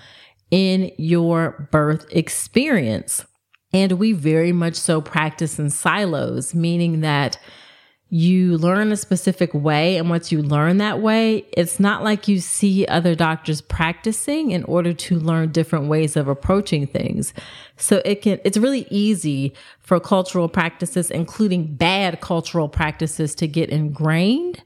[0.50, 3.24] in your birth experience.
[3.72, 7.38] And we very much so practice in silos, meaning that
[8.12, 9.96] you learn a specific way.
[9.96, 14.64] And once you learn that way, it's not like you see other doctors practicing in
[14.64, 17.32] order to learn different ways of approaching things.
[17.76, 23.70] So it can, it's really easy for cultural practices, including bad cultural practices to get
[23.70, 24.64] ingrained.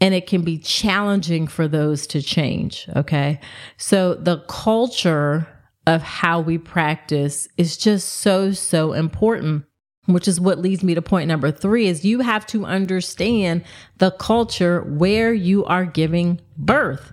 [0.00, 2.88] And it can be challenging for those to change.
[2.96, 3.38] Okay.
[3.76, 5.46] So the culture
[5.86, 9.66] of how we practice is just so, so important
[10.12, 13.62] which is what leads me to point number three is you have to understand
[13.98, 17.12] the culture where you are giving birth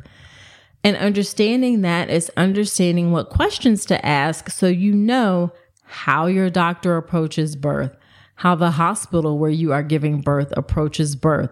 [0.83, 5.51] and understanding that is understanding what questions to ask so you know
[5.83, 7.95] how your doctor approaches birth
[8.35, 11.49] how the hospital where you are giving birth approaches birth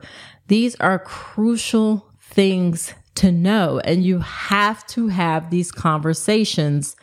[0.47, 6.95] these are crucial things to know and you have to have these conversations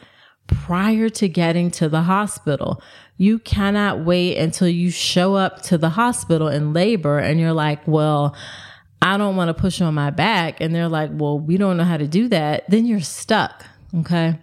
[0.46, 2.82] prior to getting to the hospital.
[3.22, 7.86] You cannot wait until you show up to the hospital in labor and you're like,
[7.86, 8.34] well,
[9.00, 10.60] I don't want to push on my back.
[10.60, 12.68] And they're like, well, we don't know how to do that.
[12.68, 13.64] Then you're stuck.
[13.96, 14.40] Okay.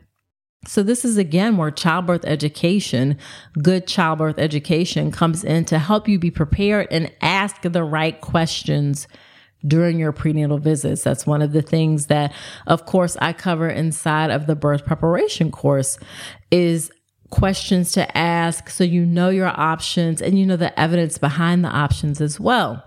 [0.66, 3.18] So, this is again where childbirth education,
[3.62, 9.10] good childbirth education, comes in to help you be prepared and ask the right questions
[9.68, 11.04] during your prenatal visits.
[11.04, 12.34] That's one of the things that,
[12.66, 16.00] of course, I cover inside of the birth preparation course
[16.50, 16.94] is
[17.30, 21.70] questions to ask so you know your options and you know the evidence behind the
[21.70, 22.84] options as well.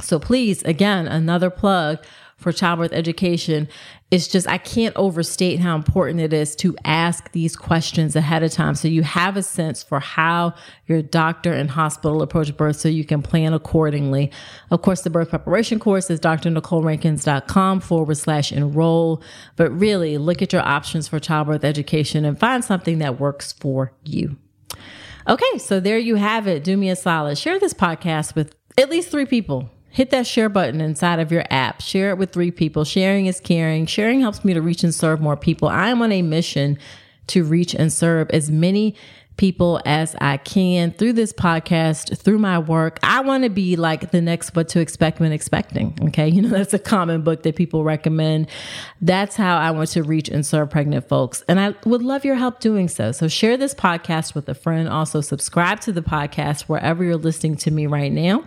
[0.00, 2.04] So please, again, another plug
[2.36, 3.68] for childbirth education
[4.10, 8.50] it's just I can't overstate how important it is to ask these questions ahead of
[8.50, 10.54] time so you have a sense for how
[10.86, 14.32] your doctor and hospital approach birth so you can plan accordingly.
[14.70, 19.22] Of course, the birth preparation course is drnicolerankins.com forward slash enroll.
[19.54, 23.92] But really look at your options for childbirth education and find something that works for
[24.04, 24.36] you.
[25.28, 26.64] Okay, so there you have it.
[26.64, 27.38] Do me a solid.
[27.38, 31.44] Share this podcast with at least three people hit that share button inside of your
[31.50, 31.82] app.
[31.82, 32.84] Share it with three people.
[32.84, 33.86] Sharing is caring.
[33.86, 35.68] Sharing helps me to reach and serve more people.
[35.68, 36.78] I am on a mission
[37.28, 38.96] to reach and serve as many
[39.36, 42.98] people as I can through this podcast, through my work.
[43.02, 45.98] I want to be like the next What to Expect When Expecting.
[46.08, 46.28] Okay.
[46.40, 48.48] You know, that's a common book that people recommend.
[49.00, 51.42] That's how I want to reach and serve pregnant folks.
[51.48, 53.12] And I would love your help doing so.
[53.12, 54.88] So share this podcast with a friend.
[54.88, 58.44] Also, subscribe to the podcast wherever you're listening to me right now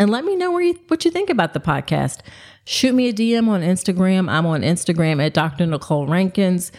[0.00, 2.20] and let me know you, what you think about the podcast.
[2.64, 4.30] Shoot me a DM on Instagram.
[4.30, 5.66] I'm on Instagram at Dr.
[5.66, 6.72] Nicole Rankins.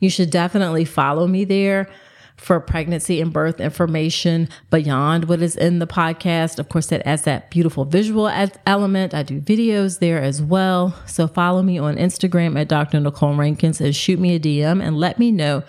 [0.00, 1.88] You should definitely follow me there
[2.36, 6.58] for pregnancy and birth information beyond what is in the podcast.
[6.58, 8.28] Of course, that adds that beautiful visual
[8.66, 9.14] element.
[9.14, 10.96] I do videos there as well.
[11.06, 12.98] So follow me on Instagram at Dr.
[12.98, 15.62] Nicole Rankins and shoot me a DM and let me know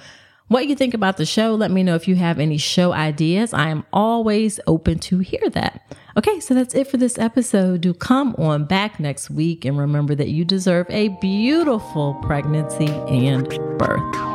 [0.48, 1.56] what you think about the show.
[1.56, 3.54] Let me know if you have any show ideas.
[3.54, 5.82] I am always open to hear that.
[6.18, 7.82] Okay, so that's it for this episode.
[7.82, 13.48] Do come on back next week and remember that you deserve a beautiful pregnancy and
[13.78, 14.35] birth.